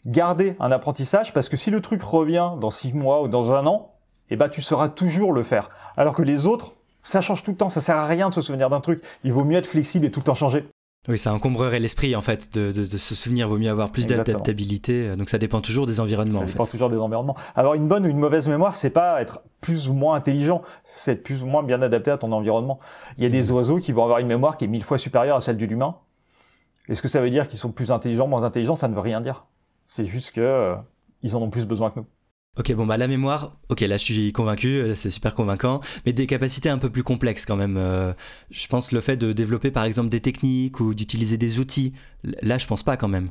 [0.06, 3.66] garder un apprentissage parce que si le truc revient dans six mois ou dans un
[3.68, 3.94] an,
[4.30, 5.70] eh ben tu sauras toujours le faire.
[5.98, 8.42] Alors que les autres, ça change tout le temps, ça sert à rien de se
[8.42, 9.04] souvenir d'un truc.
[9.24, 10.66] Il vaut mieux être flexible et tout le temps changer.
[11.10, 13.48] Oui, ça encombrerait l'esprit en fait de, de- de se souvenir.
[13.50, 15.16] Vaut mieux avoir plus d'adaptabilité.
[15.18, 16.40] Donc ça dépend toujours des environnements.
[16.40, 16.72] Ça en dépend fait.
[16.72, 17.36] toujours des environnements.
[17.56, 21.12] Avoir une bonne ou une mauvaise mémoire, c'est pas être plus ou moins intelligent, c'est
[21.14, 22.80] être plus ou moins bien adapté à ton environnement.
[23.18, 23.56] Il y a des Mhm.
[23.56, 25.98] oiseaux qui vont avoir une mémoire qui est mille fois supérieure à celle de l'humain.
[26.88, 28.76] Est-ce que ça veut dire qu'ils sont plus intelligents, moins intelligents?
[28.76, 29.46] Ça ne veut rien dire.
[29.86, 30.76] C'est juste que euh,
[31.22, 32.06] ils en ont plus besoin que nous.
[32.60, 36.14] Ok, bon, bah la mémoire, ok, là je suis convaincu, euh, c'est super convaincant, mais
[36.14, 37.78] des capacités un peu plus complexes quand même.
[37.78, 38.14] Euh,
[38.52, 42.60] je pense le fait de développer par exemple des techniques ou d'utiliser des outils, là
[42.60, 43.30] je pense pas quand même.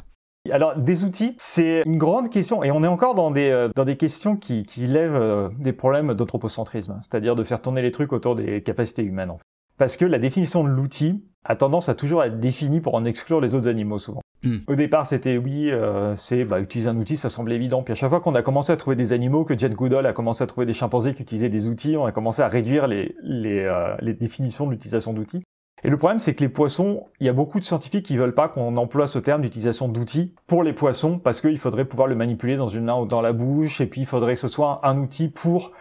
[0.51, 3.85] Alors, des outils, c'est une grande question, et on est encore dans des, euh, dans
[3.85, 8.35] des questions qui, qui lèvent des problèmes d'anthropocentrisme, c'est-à-dire de faire tourner les trucs autour
[8.35, 9.31] des capacités humaines.
[9.31, 9.45] En fait.
[9.79, 13.41] Parce que la définition de l'outil a tendance à toujours être définie pour en exclure
[13.41, 14.21] les autres animaux souvent.
[14.43, 14.59] Hmm.
[14.67, 17.83] Au départ, c'était oui, euh, c'est bah, utiliser un outil, ça semble évident.
[17.83, 20.13] Puis à chaque fois qu'on a commencé à trouver des animaux, que Jane Goodall a
[20.13, 23.15] commencé à trouver des chimpanzés qui utilisaient des outils, on a commencé à réduire les,
[23.23, 25.43] les, euh, les définitions de l'utilisation d'outils.
[25.85, 28.35] Et le problème, c'est que les poissons, il y a beaucoup de scientifiques qui veulent
[28.35, 32.15] pas qu'on emploie ce terme d'utilisation d'outils pour les poissons, parce qu'il faudrait pouvoir le
[32.15, 34.81] manipuler dans une main ou dans la bouche, et puis il faudrait que ce soit
[34.85, 35.73] un outil pour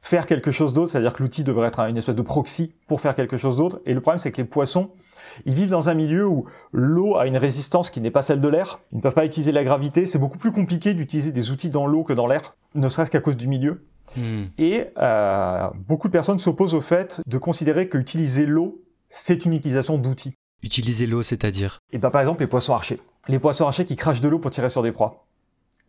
[0.00, 3.14] faire quelque chose d'autre, c'est-à-dire que l'outil devrait être une espèce de proxy pour faire
[3.14, 3.80] quelque chose d'autre.
[3.84, 4.90] Et le problème, c'est que les poissons,
[5.44, 8.48] ils vivent dans un milieu où l'eau a une résistance qui n'est pas celle de
[8.48, 8.80] l'air.
[8.92, 10.06] Ils ne peuvent pas utiliser la gravité.
[10.06, 13.20] C'est beaucoup plus compliqué d'utiliser des outils dans l'eau que dans l'air, ne serait-ce qu'à
[13.20, 13.84] cause du milieu.
[14.16, 14.44] Hmm.
[14.56, 19.98] Et euh, beaucoup de personnes s'opposent au fait de considérer qu'utiliser l'eau, c'est une utilisation
[19.98, 20.34] d'outils.
[20.62, 21.78] Utiliser l'eau, c'est-à-dire?
[21.92, 23.00] Et ben, par exemple, les poissons archers.
[23.28, 25.26] Les poissons archers qui crachent de l'eau pour tirer sur des proies.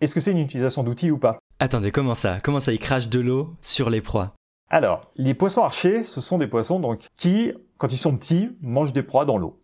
[0.02, 1.40] Est-ce que c'est une utilisation d'outils ou pas?
[1.62, 4.32] Attendez, comment ça Comment ça, ils crachent de l'eau sur les proies?
[4.70, 8.94] Alors, les poissons archers, ce sont des poissons donc qui, quand ils sont petits, mangent
[8.94, 9.60] des proies dans l'eau.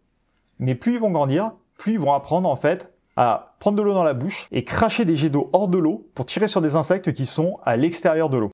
[0.60, 3.94] Mais plus ils vont grandir, plus ils vont apprendre en fait à prendre de l'eau
[3.94, 6.76] dans la bouche et cracher des jets d'eau hors de l'eau pour tirer sur des
[6.76, 8.52] insectes qui sont à l'extérieur de l'eau.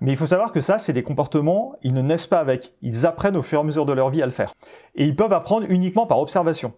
[0.00, 2.72] Mais il faut savoir que ça, c'est des comportements, ils ne naissent pas avec.
[2.80, 4.54] Ils apprennent au fur et à mesure de leur vie à le faire.
[4.94, 6.72] Et ils peuvent apprendre uniquement par observation.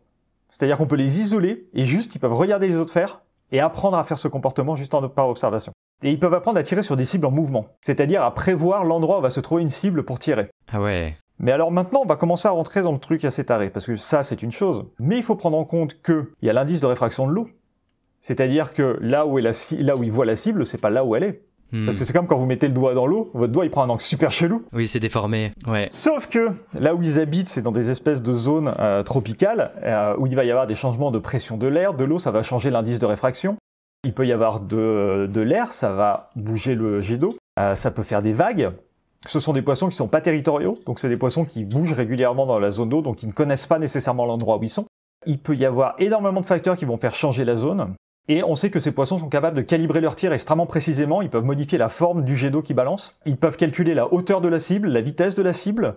[0.51, 3.97] C'est-à-dire qu'on peut les isoler et juste, ils peuvent regarder les autres faire et apprendre
[3.97, 5.73] à faire ce comportement juste par observation.
[6.03, 9.19] Et ils peuvent apprendre à tirer sur des cibles en mouvement, c'est-à-dire à prévoir l'endroit
[9.19, 10.49] où va se trouver une cible pour tirer.
[10.73, 11.17] Ah ouais.
[11.39, 13.97] Mais alors maintenant, on va commencer à rentrer dans le truc assez taré, parce que
[13.97, 14.85] ça, c'est une chose.
[14.99, 17.49] Mais il faut prendre en compte qu'il y a l'indice de réfraction de l'eau.
[18.21, 21.05] C'est-à-dire que là où, est la, là où il voit la cible, c'est pas là
[21.05, 21.43] où elle est.
[21.73, 21.87] Hmm.
[21.87, 23.83] Parce que c'est comme quand vous mettez le doigt dans l'eau, votre doigt il prend
[23.83, 24.63] un angle super chelou.
[24.73, 25.53] Oui, c'est déformé.
[25.67, 25.89] Ouais.
[25.91, 30.15] Sauf que là où ils habitent, c'est dans des espèces de zones euh, tropicales euh,
[30.19, 32.43] où il va y avoir des changements de pression de l'air, de l'eau, ça va
[32.43, 33.57] changer l'indice de réfraction.
[34.05, 38.03] Il peut y avoir de, l'air, ça va bouger le jet d'eau, euh, ça peut
[38.03, 38.73] faire des vagues.
[39.27, 42.45] Ce sont des poissons qui sont pas territoriaux, donc c'est des poissons qui bougent régulièrement
[42.45, 44.87] dans la zone d'eau, donc ils ne connaissent pas nécessairement l'endroit où ils sont.
[45.25, 47.95] Il peut y avoir énormément de facteurs qui vont faire changer la zone.
[48.27, 51.23] Et on sait que ces poissons sont capables de calibrer leur tir extrêmement précisément.
[51.23, 53.17] Ils peuvent modifier la forme du jet d'eau qui balance.
[53.25, 55.97] Ils peuvent calculer la hauteur de la cible, la vitesse de la cible.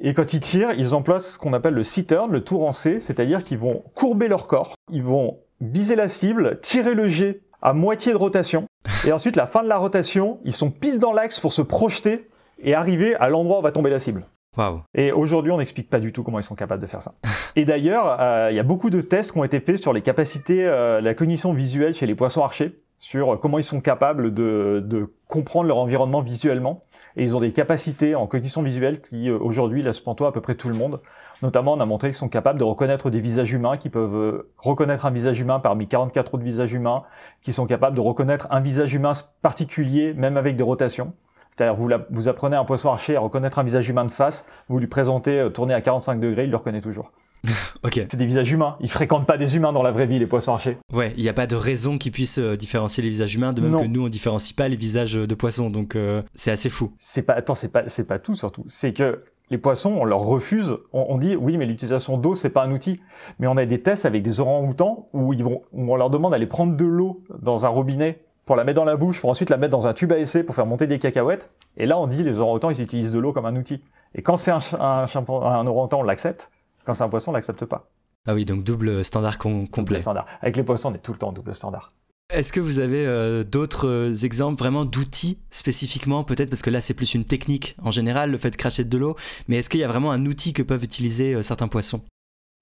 [0.00, 3.00] Et quand ils tirent, ils emploient ce qu'on appelle le C-turn, le tour en C,
[3.00, 4.74] c'est-à-dire qu'ils vont courber leur corps.
[4.90, 8.66] Ils vont viser la cible, tirer le jet à moitié de rotation,
[9.04, 12.28] et ensuite la fin de la rotation, ils sont pile dans l'axe pour se projeter
[12.62, 14.26] et arriver à l'endroit où va tomber la cible.
[14.56, 14.82] Wow.
[14.94, 17.14] Et aujourd'hui, on n'explique pas du tout comment ils sont capables de faire ça.
[17.56, 20.00] Et d'ailleurs, euh, il y a beaucoup de tests qui ont été faits sur les
[20.00, 24.82] capacités, euh, la cognition visuelle chez les poissons archers, sur comment ils sont capables de,
[24.84, 26.84] de, comprendre leur environnement visuellement.
[27.16, 30.40] Et ils ont des capacités en cognition visuelle qui, euh, aujourd'hui, laissent pantois à peu
[30.40, 31.00] près tout le monde.
[31.42, 34.52] Notamment, on a montré qu'ils sont capables de reconnaître des visages humains, qui peuvent euh,
[34.58, 37.02] reconnaître un visage humain parmi 44 autres visages humains,
[37.40, 41.12] qui sont capables de reconnaître un visage humain particulier, même avec des rotations.
[41.56, 44.78] C'est-à-dire, vous, vous apprenez un poisson archer à reconnaître un visage humain de face, vous
[44.78, 47.12] lui présentez euh, tourné à 45 degrés, il le reconnaît toujours.
[47.82, 47.94] ok.
[47.94, 48.76] C'est des visages humains.
[48.80, 50.76] Ils fréquentent pas des humains dans la vraie vie, les poissons archers.
[50.92, 53.62] Ouais, il n'y a pas de raison qu'ils puissent euh, différencier les visages humains, de
[53.62, 55.70] même que nous, on différencie pas les visages de poissons.
[55.70, 55.96] Donc,
[56.34, 56.92] c'est assez fou.
[56.98, 58.64] C'est pas, attends, c'est pas, c'est pas tout surtout.
[58.66, 59.20] C'est que
[59.50, 60.76] les poissons, on leur refuse.
[60.92, 63.00] On, dit oui, mais l'utilisation d'eau c'est pas un outil.
[63.38, 66.32] Mais on a des tests avec des orang-outans où ils vont, où on leur demande
[66.32, 69.50] d'aller prendre de l'eau dans un robinet pour la mettre dans la bouche, pour ensuite
[69.50, 71.50] la mettre dans un tube à essai pour faire monter des cacahuètes.
[71.76, 73.82] Et là, on dit les orang-outans ils utilisent de l'eau comme un outil.
[74.14, 76.50] Et quand c'est un, un, un orang-outan, on l'accepte.
[76.84, 77.88] Quand c'est un poisson, on l'accepte pas.
[78.26, 79.68] Ah oui, donc double standard complet.
[79.76, 80.26] Double standard.
[80.40, 81.92] Avec les poissons, on est tout le temps double standard.
[82.32, 86.80] Est-ce que vous avez euh, d'autres euh, exemples vraiment d'outils spécifiquement, peut-être parce que là
[86.80, 89.16] c'est plus une technique en général, le fait de cracher de l'eau,
[89.48, 92.02] mais est-ce qu'il y a vraiment un outil que peuvent utiliser euh, certains poissons?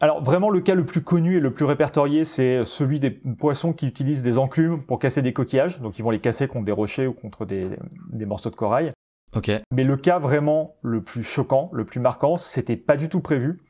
[0.00, 3.72] Alors vraiment le cas le plus connu et le plus répertorié, c'est celui des poissons
[3.72, 6.72] qui utilisent des enclumes pour casser des coquillages, donc ils vont les casser contre des
[6.72, 7.68] rochers ou contre des,
[8.12, 8.92] des morceaux de corail.
[9.34, 9.50] Ok.
[9.72, 13.60] Mais le cas vraiment le plus choquant, le plus marquant, c'était pas du tout prévu.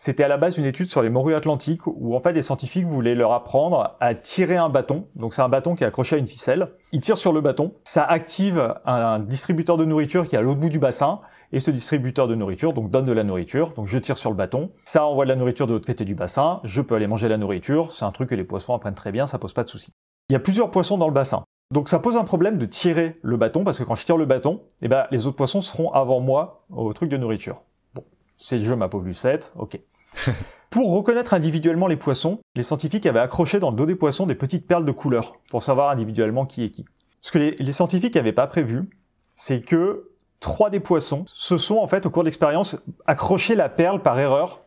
[0.00, 2.86] C'était à la base une étude sur les morues atlantiques où en fait des scientifiques
[2.86, 5.08] voulaient leur apprendre à tirer un bâton.
[5.16, 6.68] Donc c'est un bâton qui est accroché à une ficelle.
[6.92, 10.60] Ils tirent sur le bâton, ça active un distributeur de nourriture qui est à l'autre
[10.60, 11.18] bout du bassin
[11.50, 13.72] et ce distributeur de nourriture donc donne de la nourriture.
[13.74, 16.14] Donc je tire sur le bâton, ça envoie de la nourriture de l'autre côté du
[16.14, 19.10] bassin, je peux aller manger la nourriture, c'est un truc que les poissons apprennent très
[19.10, 19.90] bien, ça pose pas de souci.
[20.28, 21.42] Il y a plusieurs poissons dans le bassin.
[21.74, 24.26] Donc ça pose un problème de tirer le bâton parce que quand je tire le
[24.26, 27.62] bâton, eh ben les autres poissons seront avant moi au truc de nourriture.
[27.94, 28.04] Bon,
[28.36, 29.80] c'est le jeu ma Lucette, ok.
[30.70, 34.34] Pour reconnaître individuellement les poissons, les scientifiques avaient accroché dans le dos des poissons des
[34.34, 36.84] petites perles de couleur pour savoir individuellement qui est qui.
[37.22, 38.88] Ce que les, scientifiques n'avaient pas prévu,
[39.34, 43.70] c'est que trois des poissons se sont en fait au cours de l'expérience accroché la
[43.70, 44.60] perle par erreur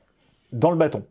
[0.51, 1.06] dans le bâton.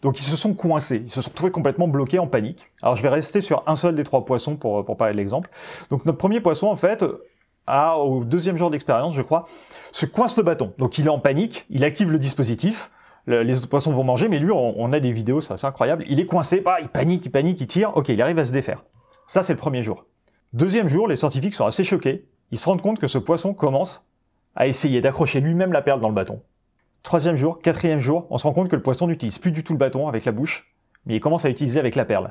[0.00, 2.70] Donc ils se sont coincés, ils se sont retrouvés complètement bloqués en panique.
[2.80, 5.50] Alors je vais rester sur un seul des trois poissons pour, pour parler de l'exemple.
[5.90, 7.04] Donc notre premier poisson en fait,
[7.66, 9.44] a, au deuxième jour d'expérience je crois,
[9.92, 10.72] se coince le bâton.
[10.78, 12.90] Donc il est en panique, il active le dispositif,
[13.26, 16.04] le- les autres poissons vont manger, mais lui on, a des vidéos, ça c'est incroyable,
[16.08, 18.52] il est coincé, bah, il panique, il panique, il tire, ok il arrive à se
[18.52, 18.84] défaire.
[19.26, 20.06] Ça c'est le premier jour.
[20.52, 24.04] Deuxième jour, les scientifiques sont assez choqués, ils se rendent compte que ce poisson commence
[24.54, 26.42] à essayer d'accrocher lui-même la perle dans le bâton.
[27.02, 29.72] Troisième jour, quatrième jour, on se rend compte que le poisson n'utilise plus du tout
[29.72, 30.72] le bâton avec la bouche,
[31.06, 32.28] mais il commence à utiliser avec la perle.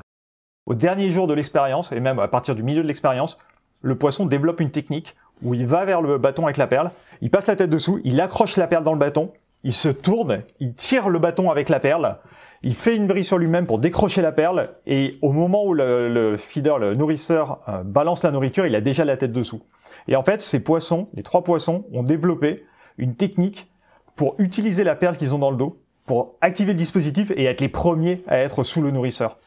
[0.66, 3.36] Au dernier jour de l'expérience, et même à partir du milieu de l'expérience,
[3.82, 7.30] le poisson développe une technique où il va vers le bâton avec la perle, il
[7.30, 9.32] passe la tête dessous, il accroche la perle dans le bâton,
[9.64, 12.18] il se tourne, il tire le bâton avec la perle,
[12.62, 16.36] il fait une brille sur lui-même pour décrocher la perle, et au moment où le,
[16.38, 19.62] feeder, le nourrisseur, euh, balance la nourriture, il a déjà la tête dessous.
[20.08, 22.64] Et en fait, ces poissons, les trois poissons, ont développé
[22.98, 23.70] une technique
[24.14, 27.60] pour utiliser la perle qu'ils ont dans le dos, pour activer le dispositif et être
[27.60, 29.38] les premiers à être sous le nourrisseur.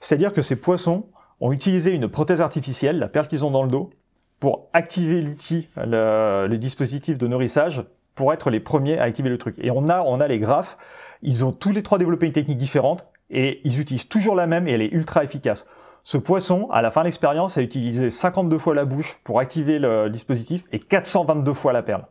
[0.00, 1.06] C'est-à-dire que ces poissons
[1.40, 3.90] ont utilisé une prothèse artificielle, la perle qu'ils ont dans le dos,
[4.38, 9.38] pour activer l'outil, le, le dispositif de nourrissage, pour être les premiers à activer le
[9.38, 9.56] truc.
[9.60, 10.76] Et on a, on a les graphes,
[11.22, 14.66] ils ont tous les trois développé une technique différente, et ils utilisent toujours la même,
[14.68, 15.66] et elle est ultra efficace.
[16.02, 19.78] Ce poisson, à la fin de l'expérience, a utilisé 52 fois la bouche pour activer
[19.78, 22.06] le dispositif, et 422 fois la perle.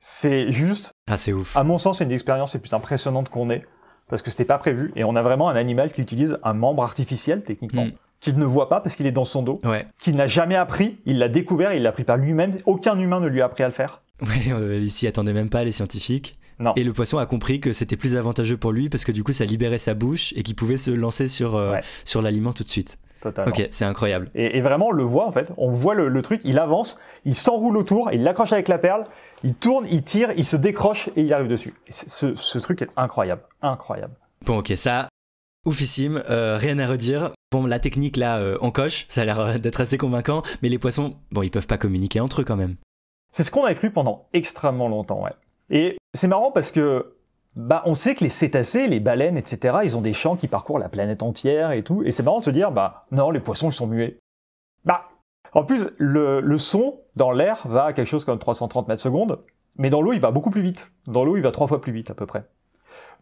[0.00, 1.56] C'est juste Ah, c'est ouf.
[1.56, 3.64] à mon sens, c'est une des expériences les plus impressionnantes qu'on ait,
[4.08, 6.82] parce que c'était pas prévu, et on a vraiment un animal qui utilise un membre
[6.82, 7.92] artificiel, techniquement, Mm.
[8.20, 9.86] qu'il ne voit pas parce qu'il est dans son dos, Ouais.
[10.00, 13.26] qu'il n'a jamais appris, il l'a découvert, il l'a appris par lui-même, aucun humain ne
[13.28, 14.02] lui a appris à le faire.
[14.22, 16.38] Ouais, euh, ils s'y attendaient même pas, les scientifiques.
[16.58, 16.72] Non.
[16.74, 19.30] Et le poisson a compris que c'était plus avantageux pour lui parce que du coup,
[19.32, 21.80] ça libérait sa bouche et qu'il pouvait se lancer sur, euh, Ouais.
[22.04, 22.98] sur l'aliment tout de suite.
[23.20, 23.52] Totalement.
[23.56, 24.30] Ok, c'est incroyable.
[24.34, 26.98] Et, et vraiment, on le voit en fait, on voit le, le truc, il avance,
[27.24, 29.04] il s'enroule autour, il l'accroche avec la perle,
[29.44, 31.74] il tourne, il tire, il se décroche et il arrive dessus.
[31.88, 34.14] Ce, ce truc est incroyable, incroyable.
[34.44, 35.08] Bon, ok, ça,
[35.66, 37.30] oufissime, euh, rien à redire.
[37.50, 40.68] Bon, la technique là, euh, on coche, ça a l'air euh, d'être assez convaincant, mais
[40.68, 42.76] les poissons, bon, ils peuvent pas communiquer entre eux quand même.
[43.30, 45.34] C'est ce qu'on avait cru pendant extrêmement longtemps, ouais.
[45.70, 47.14] Et c'est marrant parce que
[47.56, 50.78] bah, on sait que les cétacés, les baleines, etc., ils ont des champs qui parcourent
[50.78, 52.02] la planète entière et tout.
[52.04, 54.18] Et c'est marrant de se dire, bah non, les poissons, ils sont muets.
[54.84, 55.08] Bah,
[55.52, 59.42] en plus, le, le son dans l'air va à quelque chose comme 330 mètres secondes,
[59.76, 60.92] mais dans l'eau, il va beaucoup plus vite.
[61.06, 62.44] Dans l'eau, il va trois fois plus vite à peu près.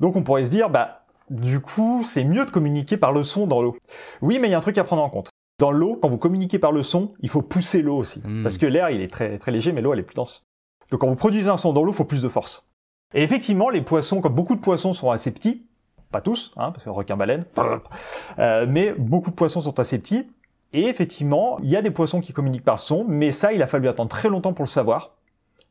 [0.01, 3.47] Donc on pourrait se dire, bah, du coup, c'est mieux de communiquer par le son
[3.47, 3.77] dans l'eau.
[4.23, 5.31] Oui, mais il y a un truc à prendre en compte.
[5.59, 8.21] Dans l'eau, quand vous communiquez par le son, il faut pousser l'eau aussi.
[8.25, 8.43] Hmm.
[8.43, 10.45] Parce que l'air, il est très, très léger, mais l'eau, elle est plus dense.
[10.91, 12.69] Donc quand vous produisez un son dans l'eau, il faut plus de force.
[13.15, 15.67] Et effectivement, les poissons, comme beaucoup de poissons sont assez petits,
[16.13, 17.45] pas tous, hein, parce que requin-baleine,
[18.39, 20.29] euh, mais beaucoup de poissons sont assez petits,
[20.73, 23.67] et effectivement, il y a des poissons qui communiquent par son, mais ça, il a
[23.67, 25.13] fallu attendre très longtemps pour le savoir,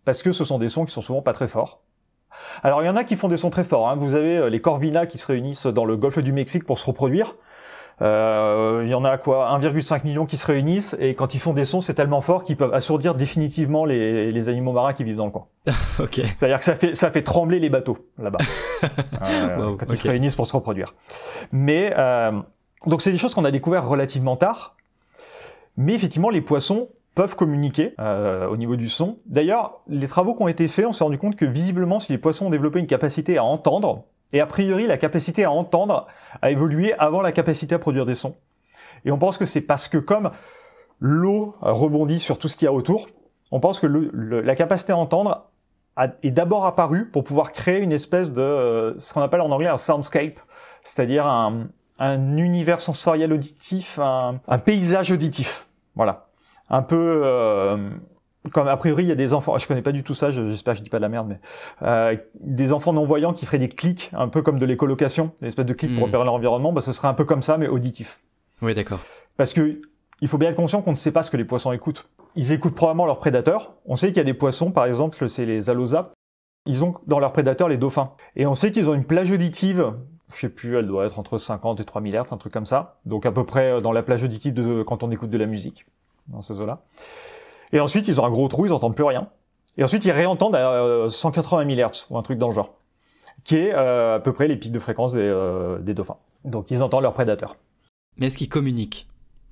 [0.04, 1.82] parce que ce sont des sons qui sont souvent pas très forts.
[2.64, 3.96] Alors il y en a qui font des sons très forts, hein.
[3.96, 6.86] vous avez euh, les corvinas qui se réunissent dans le golfe du Mexique pour se
[6.86, 7.36] reproduire,
[8.02, 11.66] il y en a quoi 1,5 million qui se réunissent et quand ils font des
[11.66, 15.26] sons, c'est tellement fort qu'ils peuvent assourdir définitivement les, les animaux marins qui vivent dans
[15.26, 15.46] le coin.
[16.00, 16.22] Ok.
[16.36, 18.40] C'est-à-dire que ça fait ça fait trembler les bateaux là-bas
[19.24, 20.94] Euh, Wow, quand ils se réunissent pour se reproduire.
[21.52, 22.32] Mais euh,
[22.86, 24.76] donc c'est des choses qu'on a découvert relativement tard.
[25.78, 29.18] Mais effectivement, les poissons peuvent communiquer euh, au niveau du son.
[29.26, 32.18] D'ailleurs, les travaux qui ont été faits, on s'est rendu compte que visiblement, si les
[32.18, 34.04] poissons ont développé une capacité à entendre,
[34.36, 36.08] et a priori la capacité à entendre
[36.42, 38.36] a évolué avant la capacité à produire des sons.
[39.06, 40.30] Et on pense que c'est parce que comme
[41.00, 43.08] l'eau rebondit sur tout ce qu'il y a autour,
[43.52, 45.50] on pense que la capacité à entendre
[46.22, 49.70] est d'abord apparue pour pouvoir créer une espèce de euh, ce qu'on appelle en anglais
[49.70, 50.38] un soundscape,
[50.84, 51.68] c'est-à-dire un,
[52.00, 55.70] un univers sensoriel auditif, un, un paysage auditif.
[55.96, 56.28] Voilà.
[56.70, 57.90] Un peu euh,
[58.52, 60.48] comme a priori il y a des enfants, je connais pas du tout ça, je-
[60.48, 61.40] j'espère que je dis pas de la merde, mais
[61.82, 65.48] euh, des enfants non voyants qui feraient des clics, un peu comme de l'écolocation, des
[65.48, 66.06] espèces de clics pour Hmm.
[66.08, 68.20] repérer leur environnement, bah, ce serait un peu comme ça mais auditif.
[68.62, 69.00] Oui, d'accord.
[69.38, 69.82] Parce que
[70.22, 72.08] il faut bien être conscient qu'on ne sait pas ce que les poissons écoutent.
[72.36, 73.74] Ils écoutent probablement leurs prédateurs.
[73.86, 76.14] On sait qu'il y a des poissons, par exemple, c'est les allosa.
[76.66, 78.12] Ils ont dans leurs prédateurs les dauphins.
[78.38, 79.94] Et on sait qu'ils ont une plage auditive,
[80.34, 82.98] je sais plus, elle doit être entre 50 et 3000 Hz, un truc comme ça.
[83.06, 85.46] Donc à peu près euh, dans la plage auditive de quand on écoute de la
[85.48, 85.86] musique,
[86.28, 86.82] dans ces eaux-là.
[87.72, 89.30] Et ensuite, ils ont un gros trou, ils entendent plus rien.
[89.78, 92.76] Et ensuite, ils réentendent à euh, 180 000 Hz, ou un truc dans le genre,
[93.44, 96.18] qui est euh, à peu près les pics de fréquence des, euh, des dauphins.
[96.46, 97.58] Donc ils entendent leurs prédateurs.
[98.18, 99.08] Mais est-ce qu'ils communiquent?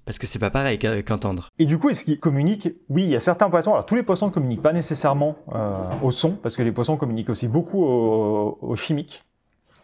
[0.06, 1.50] Parce que c'est pas pareil qu'entendre.
[1.60, 2.70] Et du coup, est-ce qu'ils communiquent?
[2.90, 3.72] Oui, il y a certains poissons.
[3.72, 6.98] Alors, tous les poissons ne communiquent pas nécessairement euh, au son, parce que les poissons
[6.98, 9.24] communiquent aussi beaucoup au, au chimique.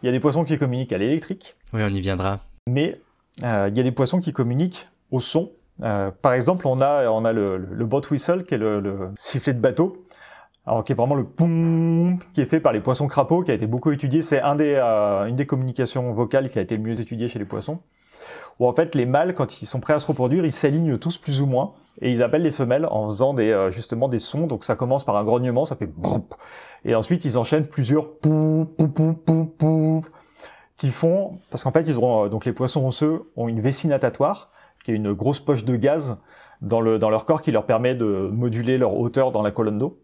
[0.02, 1.56] Il y a des poissons qui communiquent à l'électrique.
[1.72, 2.40] Oui, on y viendra.
[2.68, 3.00] Mais
[3.44, 5.50] euh, il y a des poissons qui communiquent au son.
[5.84, 9.10] Euh, par exemple, on a, on a le, le, boat whistle, qui est le, le,
[9.16, 10.04] sifflet de bateau,
[10.66, 13.54] alors qui est vraiment le poum, qui est fait par les poissons crapauds, qui a
[13.54, 14.22] été beaucoup étudié.
[14.22, 17.80] C'est euh, une des communications vocales qui a été le mieux étudiée chez les poissons.
[18.58, 21.16] Où en fait, les mâles, quand ils sont prêts à se reproduire, ils s'alignent tous
[21.16, 21.72] plus ou moins,
[22.02, 24.46] et ils appellent les femelles en faisant des, euh, justement des sons.
[24.46, 26.22] Donc ça commence par un grognement, ça fait boum,
[26.84, 30.02] et ensuite ils enchaînent plusieurs pou pou pou pou pou
[30.76, 34.50] qui font, parce qu'en fait, ils ont, donc les poissons osseux ont une vessie natatoire,
[34.84, 36.16] qui est une grosse poche de gaz
[36.60, 39.78] dans, le, dans leur corps qui leur permet de moduler leur hauteur dans la colonne
[39.78, 40.00] d'eau.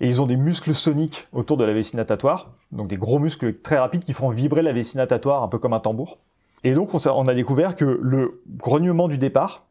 [0.00, 3.60] Et ils ont des muscles soniques autour de la vessie natatoire, donc des gros muscles
[3.60, 6.18] très rapides qui font vibrer la vessie natatoire un peu comme un tambour.
[6.64, 9.66] Et donc on, a découvert que le grognement du départ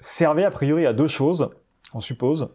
[0.00, 1.50] servait a priori à deux choses,
[1.94, 2.50] on suppose.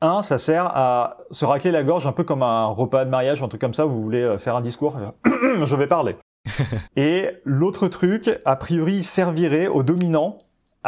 [0.00, 3.40] Un, ça sert à se racler la gorge un peu comme un repas de mariage
[3.40, 4.96] ou un truc comme ça, vous voulez euh, faire un discours,
[5.64, 6.16] je vais parler.
[6.96, 10.38] Et l'autre truc, a priori, servirait aux dominants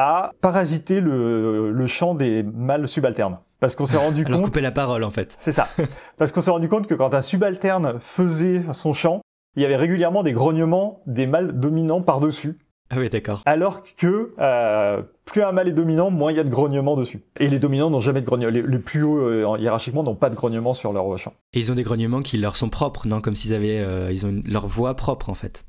[0.00, 3.38] à parasiter le, le chant des mâles subalternes.
[3.60, 4.46] Parce qu'on s'est rendu Alors compte.
[4.46, 5.36] couper la parole en fait.
[5.38, 5.68] C'est ça.
[6.16, 9.20] Parce qu'on s'est rendu compte que quand un subalterne faisait son chant,
[9.56, 12.58] il y avait régulièrement des grognements des mâles dominants par-dessus.
[12.92, 13.42] Ah oui, d'accord.
[13.46, 17.22] Alors que euh, plus un mâle est dominant, moins il y a de grognements dessus.
[17.38, 18.50] Et les dominants n'ont jamais de grognements.
[18.50, 21.34] Les, les, plus hauts euh, hiérarchiquement n'ont pas de grognements sur leur chant.
[21.52, 23.20] Et ils ont des grognements qui leur sont propres, non?
[23.20, 25.64] Comme s'ils avaient, euh, ils ont une, leur voix propre en fait.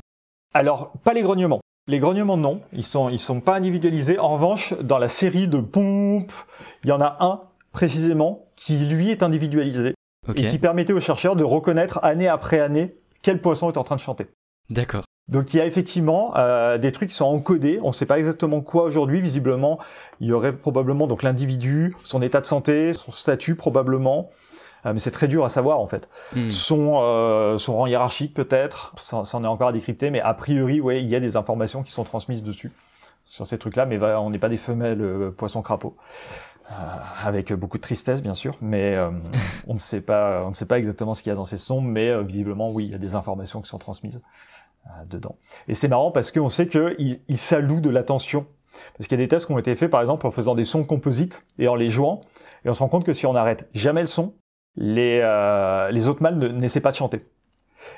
[0.56, 1.61] Alors pas les grognements.
[1.88, 4.20] Les grognements non, ils sont ils sont pas individualisés.
[4.20, 6.34] En revanche, dans la série de pompes,
[6.84, 9.96] il y en a un précisément qui lui est individualisé
[10.28, 10.46] okay.
[10.46, 13.96] et qui permettait aux chercheurs de reconnaître année après année quel poisson est en train
[13.96, 14.28] de chanter.
[14.70, 15.06] D'accord.
[15.28, 17.80] Donc il y a effectivement euh, des trucs qui sont encodés.
[17.84, 19.22] On ne sait pas exactement quoi aujourd'hui.
[19.22, 19.80] Visiblement,
[20.20, 24.30] il y aurait probablement donc l'individu, son état de santé, son statut probablement.
[24.86, 26.10] Euh, mais c'est très dur à savoir en fait.
[26.36, 26.50] Hmm.
[26.50, 30.34] Son, euh, son rang hiérarchique peut-être, ça, ça en est encore à décrypter, mais a
[30.34, 32.72] priori, ouais, il y a des informations qui sont transmises dessus
[33.24, 35.96] sur ces trucs-là, mais on n'est pas des femelles euh, poissons crapauds.
[36.72, 36.74] Euh,
[37.26, 39.10] avec beaucoup de tristesse bien sûr, mais euh,
[39.68, 41.58] on ne sait pas, on ne sait pas exactement ce qu'il y a dans ces
[41.58, 44.22] sons, mais euh, visiblement oui, il y a des informations qui sont transmises
[45.08, 45.36] dedans.
[45.68, 48.48] Et c'est marrant parce qu'on sait qu'il il s'alloue de l'attention.
[48.98, 50.66] Parce qu'il y a des tests qui ont été faits par exemple en faisant des
[50.66, 52.22] sons composites et en les jouant,
[52.64, 54.34] et on se rend compte que si on n'arrête jamais le son,
[54.76, 57.26] les, euh, les autres mâles n'essaient pas de chanter.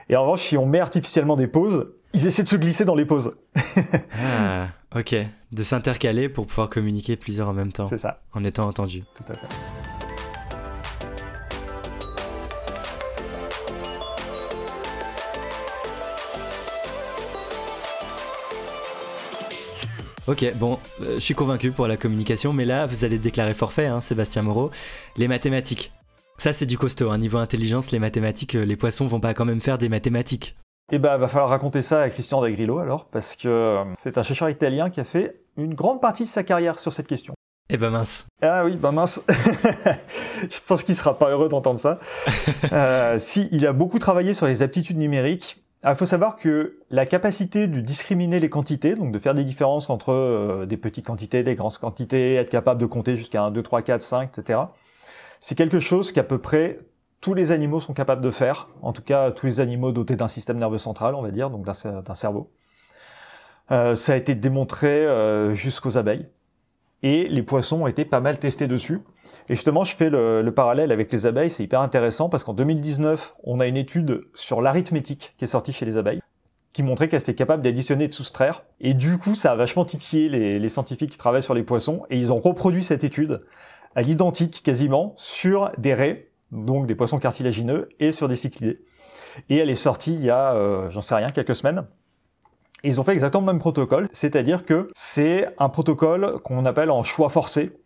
[0.10, 2.96] Et en revanche, si on met artificiellement des pauses, ils essaient de se glisser dans
[2.96, 3.34] les pauses.
[4.24, 5.16] ah, ok.
[5.52, 7.86] De s'intercaler pour pouvoir communiquer plusieurs en même temps.
[7.86, 8.20] C'est ça.
[8.34, 9.04] En étant entendu.
[9.16, 9.48] Tout à fait.
[20.26, 23.88] Ok, bon, euh, je suis convaincu pour la communication, mais là, vous allez déclarer forfait,
[23.88, 24.72] hein, Sébastien Moreau.
[25.18, 25.92] Les mathématiques.
[26.38, 27.12] Ça, c'est du costaud.
[27.12, 27.18] Hein.
[27.18, 30.56] Niveau intelligence, les mathématiques, les poissons vont pas quand même faire des mathématiques.
[30.92, 34.50] Eh ben, va falloir raconter ça à Christian D'Agrillo alors, parce que c'est un chercheur
[34.50, 37.34] italien qui a fait une grande partie de sa carrière sur cette question.
[37.70, 38.28] Eh ben mince.
[38.42, 39.24] Ah oui, ben mince.
[40.42, 42.00] Je pense qu'il sera pas heureux d'entendre ça.
[42.72, 45.64] euh, si, il a beaucoup travaillé sur les aptitudes numériques.
[45.86, 49.90] Il faut savoir que la capacité de discriminer les quantités, donc de faire des différences
[49.90, 53.64] entre euh, des petites quantités, des grandes quantités, être capable de compter jusqu'à 1, 2,
[53.64, 54.60] 3, 4, 5, etc.
[55.46, 56.80] C'est quelque chose qu'à peu près
[57.20, 60.30] tous les animaux sont capables de faire, en tout cas tous les animaux dotés d'un
[60.30, 62.50] système nerveux central, on va dire, donc d'un cerveau.
[63.70, 66.30] Euh, ça a été démontré euh, jusqu'aux abeilles,
[67.02, 69.02] et les poissons ont été pas mal testés dessus.
[69.50, 72.54] Et justement, je fais le, le parallèle avec les abeilles, c'est hyper intéressant parce qu'en
[72.54, 76.22] 2019, on a une étude sur l'arithmétique qui est sortie chez les abeilles,
[76.72, 78.64] qui montrait qu'elles étaient capables d'additionner et de soustraire.
[78.80, 82.18] Et du coup, ça a vachement titillé les scientifiques qui travaillent sur les poissons, et
[82.18, 83.42] ils ont reproduit cette étude
[83.96, 88.80] à l'identique quasiment sur des raies donc des poissons cartilagineux, et sur des cyclidés.
[89.50, 91.86] Et elle est sortie il y a, euh, j'en sais rien, quelques semaines.
[92.84, 97.04] Ils ont fait exactement le même protocole, c'est-à-dire que c'est un protocole qu'on appelle en
[97.04, 97.78] choix forcé.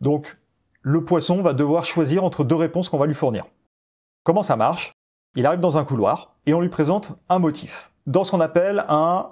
[0.00, 0.38] Donc,
[0.82, 3.44] le poisson va devoir choisir entre deux réponses qu'on va lui fournir.
[4.22, 4.92] Comment ça marche?
[5.36, 7.90] Il arrive dans un couloir et on lui présente un motif.
[8.06, 9.30] Dans ce qu'on appelle un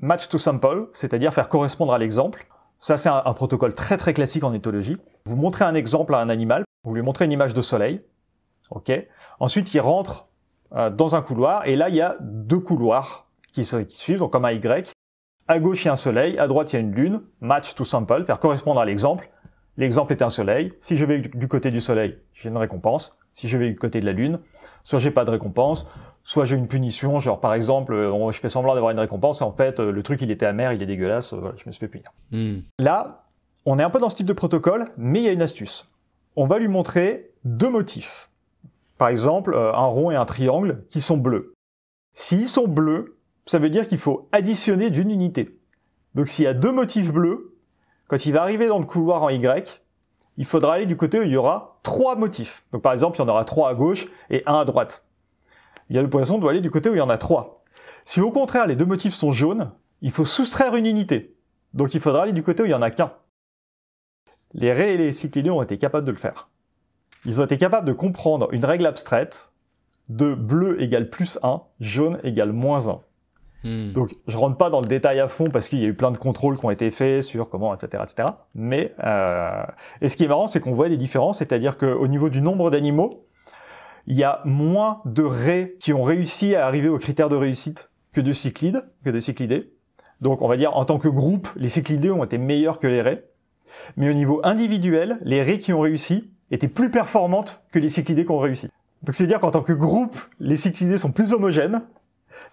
[0.00, 2.46] match to sample, c'est-à-dire faire correspondre à l'exemple.
[2.82, 4.96] Ça, c'est un, un, protocole très très classique en éthologie.
[5.24, 8.02] Vous montrez un exemple à un animal, vous lui montrez une image de soleil,
[8.70, 8.90] Ok?
[9.38, 10.28] Ensuite, il rentre
[10.74, 14.18] euh, dans un couloir et là, il y a deux couloirs qui, se, qui suivent,
[14.18, 14.92] donc comme un Y.
[15.48, 17.22] À gauche, il y a un soleil, à droite, il y a une lune.
[17.40, 19.30] Match to sample, faire correspondre à l'exemple.
[19.76, 20.72] L'exemple est un soleil.
[20.80, 23.16] Si je vais du côté du soleil, j'ai une récompense.
[23.34, 24.38] Si je vais du côté de la lune,
[24.84, 25.86] soit j'ai pas de récompense,
[26.24, 27.18] soit j'ai une punition.
[27.18, 27.94] Genre par exemple,
[28.32, 30.82] je fais semblant d'avoir une récompense et en fait le truc il était amer, il
[30.82, 31.32] est dégueulasse.
[31.34, 32.10] Voilà, je me suis fait punir.
[32.30, 32.60] Mm.
[32.78, 33.24] Là,
[33.66, 35.88] on est un peu dans ce type de protocole, mais il y a une astuce.
[36.36, 38.30] On va lui montrer deux motifs
[39.02, 41.54] par exemple, un rond et un triangle qui sont bleus.
[42.14, 45.58] S'ils sont bleus, ça veut dire qu'il faut additionner d'une unité.
[46.14, 47.56] Donc s'il y a deux motifs bleus,
[48.06, 49.82] quand il va arriver dans le couloir en Y,
[50.36, 52.64] il faudra aller du côté où il y aura trois motifs.
[52.72, 55.04] Donc par exemple, il y en aura trois à gauche et un à droite.
[55.92, 57.58] Il y a le poisson doit aller du côté où il y en a trois.
[58.06, 61.36] Si au contraire les deux motifs sont jaunes, il faut soustraire une unité.
[61.74, 63.12] Donc il faudra aller du côté où il y en a qu'un.
[64.54, 66.48] Les raies et les cyclidés ont été capables de le faire.
[67.26, 69.52] Ils ont été capables de comprendre une règle abstraite
[70.08, 73.00] de bleu égale plus 1, jaune égale moins 1.
[73.64, 73.92] Hmm.
[73.92, 76.10] Donc, je rentre pas dans le détail à fond parce qu'il y a eu plein
[76.10, 78.30] de contrôles qui ont été faits sur comment, etc., etc.
[78.54, 79.62] Mais euh...
[80.00, 82.70] et ce qui est marrant, c'est qu'on voit des différences, c'est-à-dire qu'au niveau du nombre
[82.70, 83.26] d'animaux,
[84.06, 87.90] il y a moins de raies qui ont réussi à arriver aux critères de réussite
[88.12, 89.72] que de cyclides, que de cyclidés.
[90.20, 93.00] Donc, on va dire en tant que groupe, les cyclidés ont été meilleurs que les
[93.02, 93.24] raies.
[93.96, 98.24] Mais au niveau individuel, les raies qui ont réussi étaient plus performantes que les cyclidés
[98.24, 98.68] qui ont réussi.
[99.02, 101.82] Donc, c'est-à-dire qu'en tant que groupe, les cyclidés sont plus homogènes,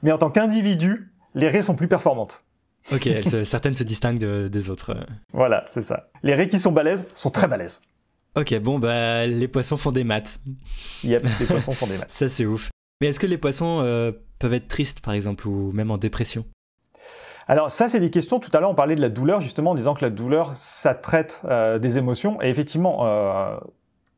[0.02, 2.44] mais en tant qu'individu, les raies sont plus performantes.
[2.94, 4.96] Ok, elles se- certaines se distinguent de- des autres.
[5.34, 6.08] Voilà, c'est ça.
[6.24, 7.82] Les raies qui sont balèzes sont très balèzes.
[8.36, 10.40] Ok, bon, bah, les poissons font des maths.
[11.04, 12.12] Yep, les poissons font des maths.
[12.12, 12.70] Ça, c'est ouf.
[13.02, 16.46] Mais est-ce que les poissons euh, peuvent être tristes, par exemple, ou même en dépression?
[17.48, 18.40] Alors ça, c'est des questions.
[18.40, 20.94] Tout à l'heure, on parlait de la douleur, justement, en disant que la douleur, ça
[20.94, 22.40] traite euh, des émotions.
[22.42, 23.58] Et effectivement, euh,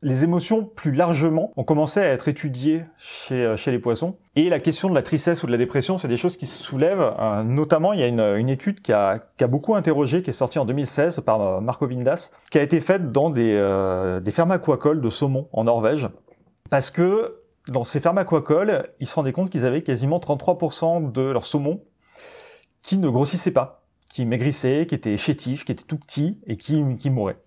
[0.02, 4.16] les émotions, plus largement, ont commencé à être étudiées chez, euh, chez les poissons.
[4.34, 6.60] Et la question de la tristesse ou de la dépression, c'est des choses qui se
[6.62, 7.14] soulèvent.
[7.18, 10.30] Euh, notamment, il y a une, une étude qui a, qui a beaucoup interrogé, qui
[10.30, 14.20] est sortie en 2016 par euh, Marco Vindas, qui a été faite dans des, euh,
[14.20, 16.08] des fermes aquacoles de saumon en Norvège.
[16.70, 17.34] Parce que
[17.68, 21.82] dans ces fermes aquacoles, ils se rendaient compte qu'ils avaient quasiment 33% de leur saumon
[22.82, 26.82] qui ne grossissaient pas, qui maigrissaient, qui étaient chétifs, qui étaient tout petits et qui,
[26.98, 27.38] qui mouraient.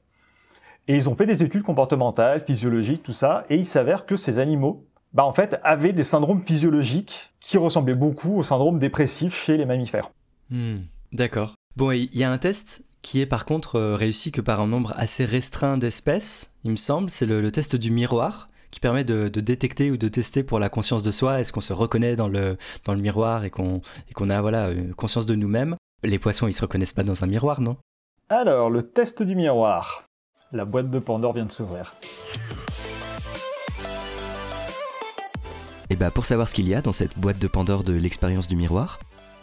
[0.87, 4.39] Et ils ont fait des études comportementales, physiologiques, tout ça, et il s'avère que ces
[4.39, 9.57] animaux, bah en fait, avaient des syndromes physiologiques qui ressemblaient beaucoup au syndrome dépressif chez
[9.57, 10.11] les mammifères.
[10.49, 10.79] Hmm,
[11.11, 11.55] D'accord.
[11.75, 14.67] Bon, il y a un test qui est par contre euh, réussi que par un
[14.67, 17.09] nombre assez restreint d'espèces, il me semble.
[17.09, 20.59] C'est le, le test du miroir qui permet de, de détecter ou de tester pour
[20.59, 21.39] la conscience de soi.
[21.39, 24.67] Est-ce qu'on se reconnaît dans le, dans le miroir et qu'on et qu'on a voilà
[24.67, 27.77] euh, conscience de nous-mêmes Les poissons, ils se reconnaissent pas dans un miroir, non?
[28.29, 30.04] Alors, le test du miroir.
[30.51, 31.95] La boîte de Pandore vient de s'ouvrir.
[35.89, 38.47] Et bah pour savoir ce qu'il y a dans cette boîte de Pandore de l'expérience
[38.47, 38.99] du miroir,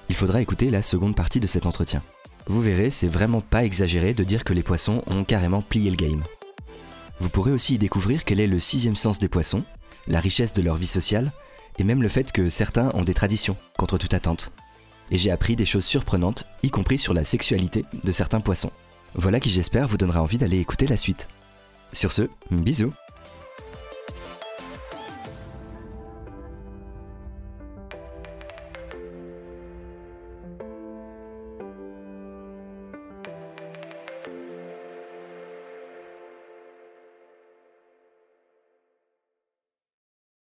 [0.08, 2.02] il faudra écouter la seconde partie de cet entretien.
[2.46, 5.96] Vous verrez, c'est vraiment pas exagéré de dire que les poissons ont carrément plié le
[5.96, 6.22] game.
[7.18, 9.64] Vous pourrez aussi y découvrir quel est le sixième sens des poissons,
[10.06, 11.32] la richesse de leur vie sociale,
[11.78, 14.52] et même le fait que certains ont des traditions, contre toute attente.
[15.10, 18.70] Et j'ai appris des choses surprenantes, y compris sur la sexualité de certains poissons.
[19.14, 21.28] Voilà qui j'espère vous donnera envie d'aller écouter la suite.
[21.92, 22.94] Sur ce, bisous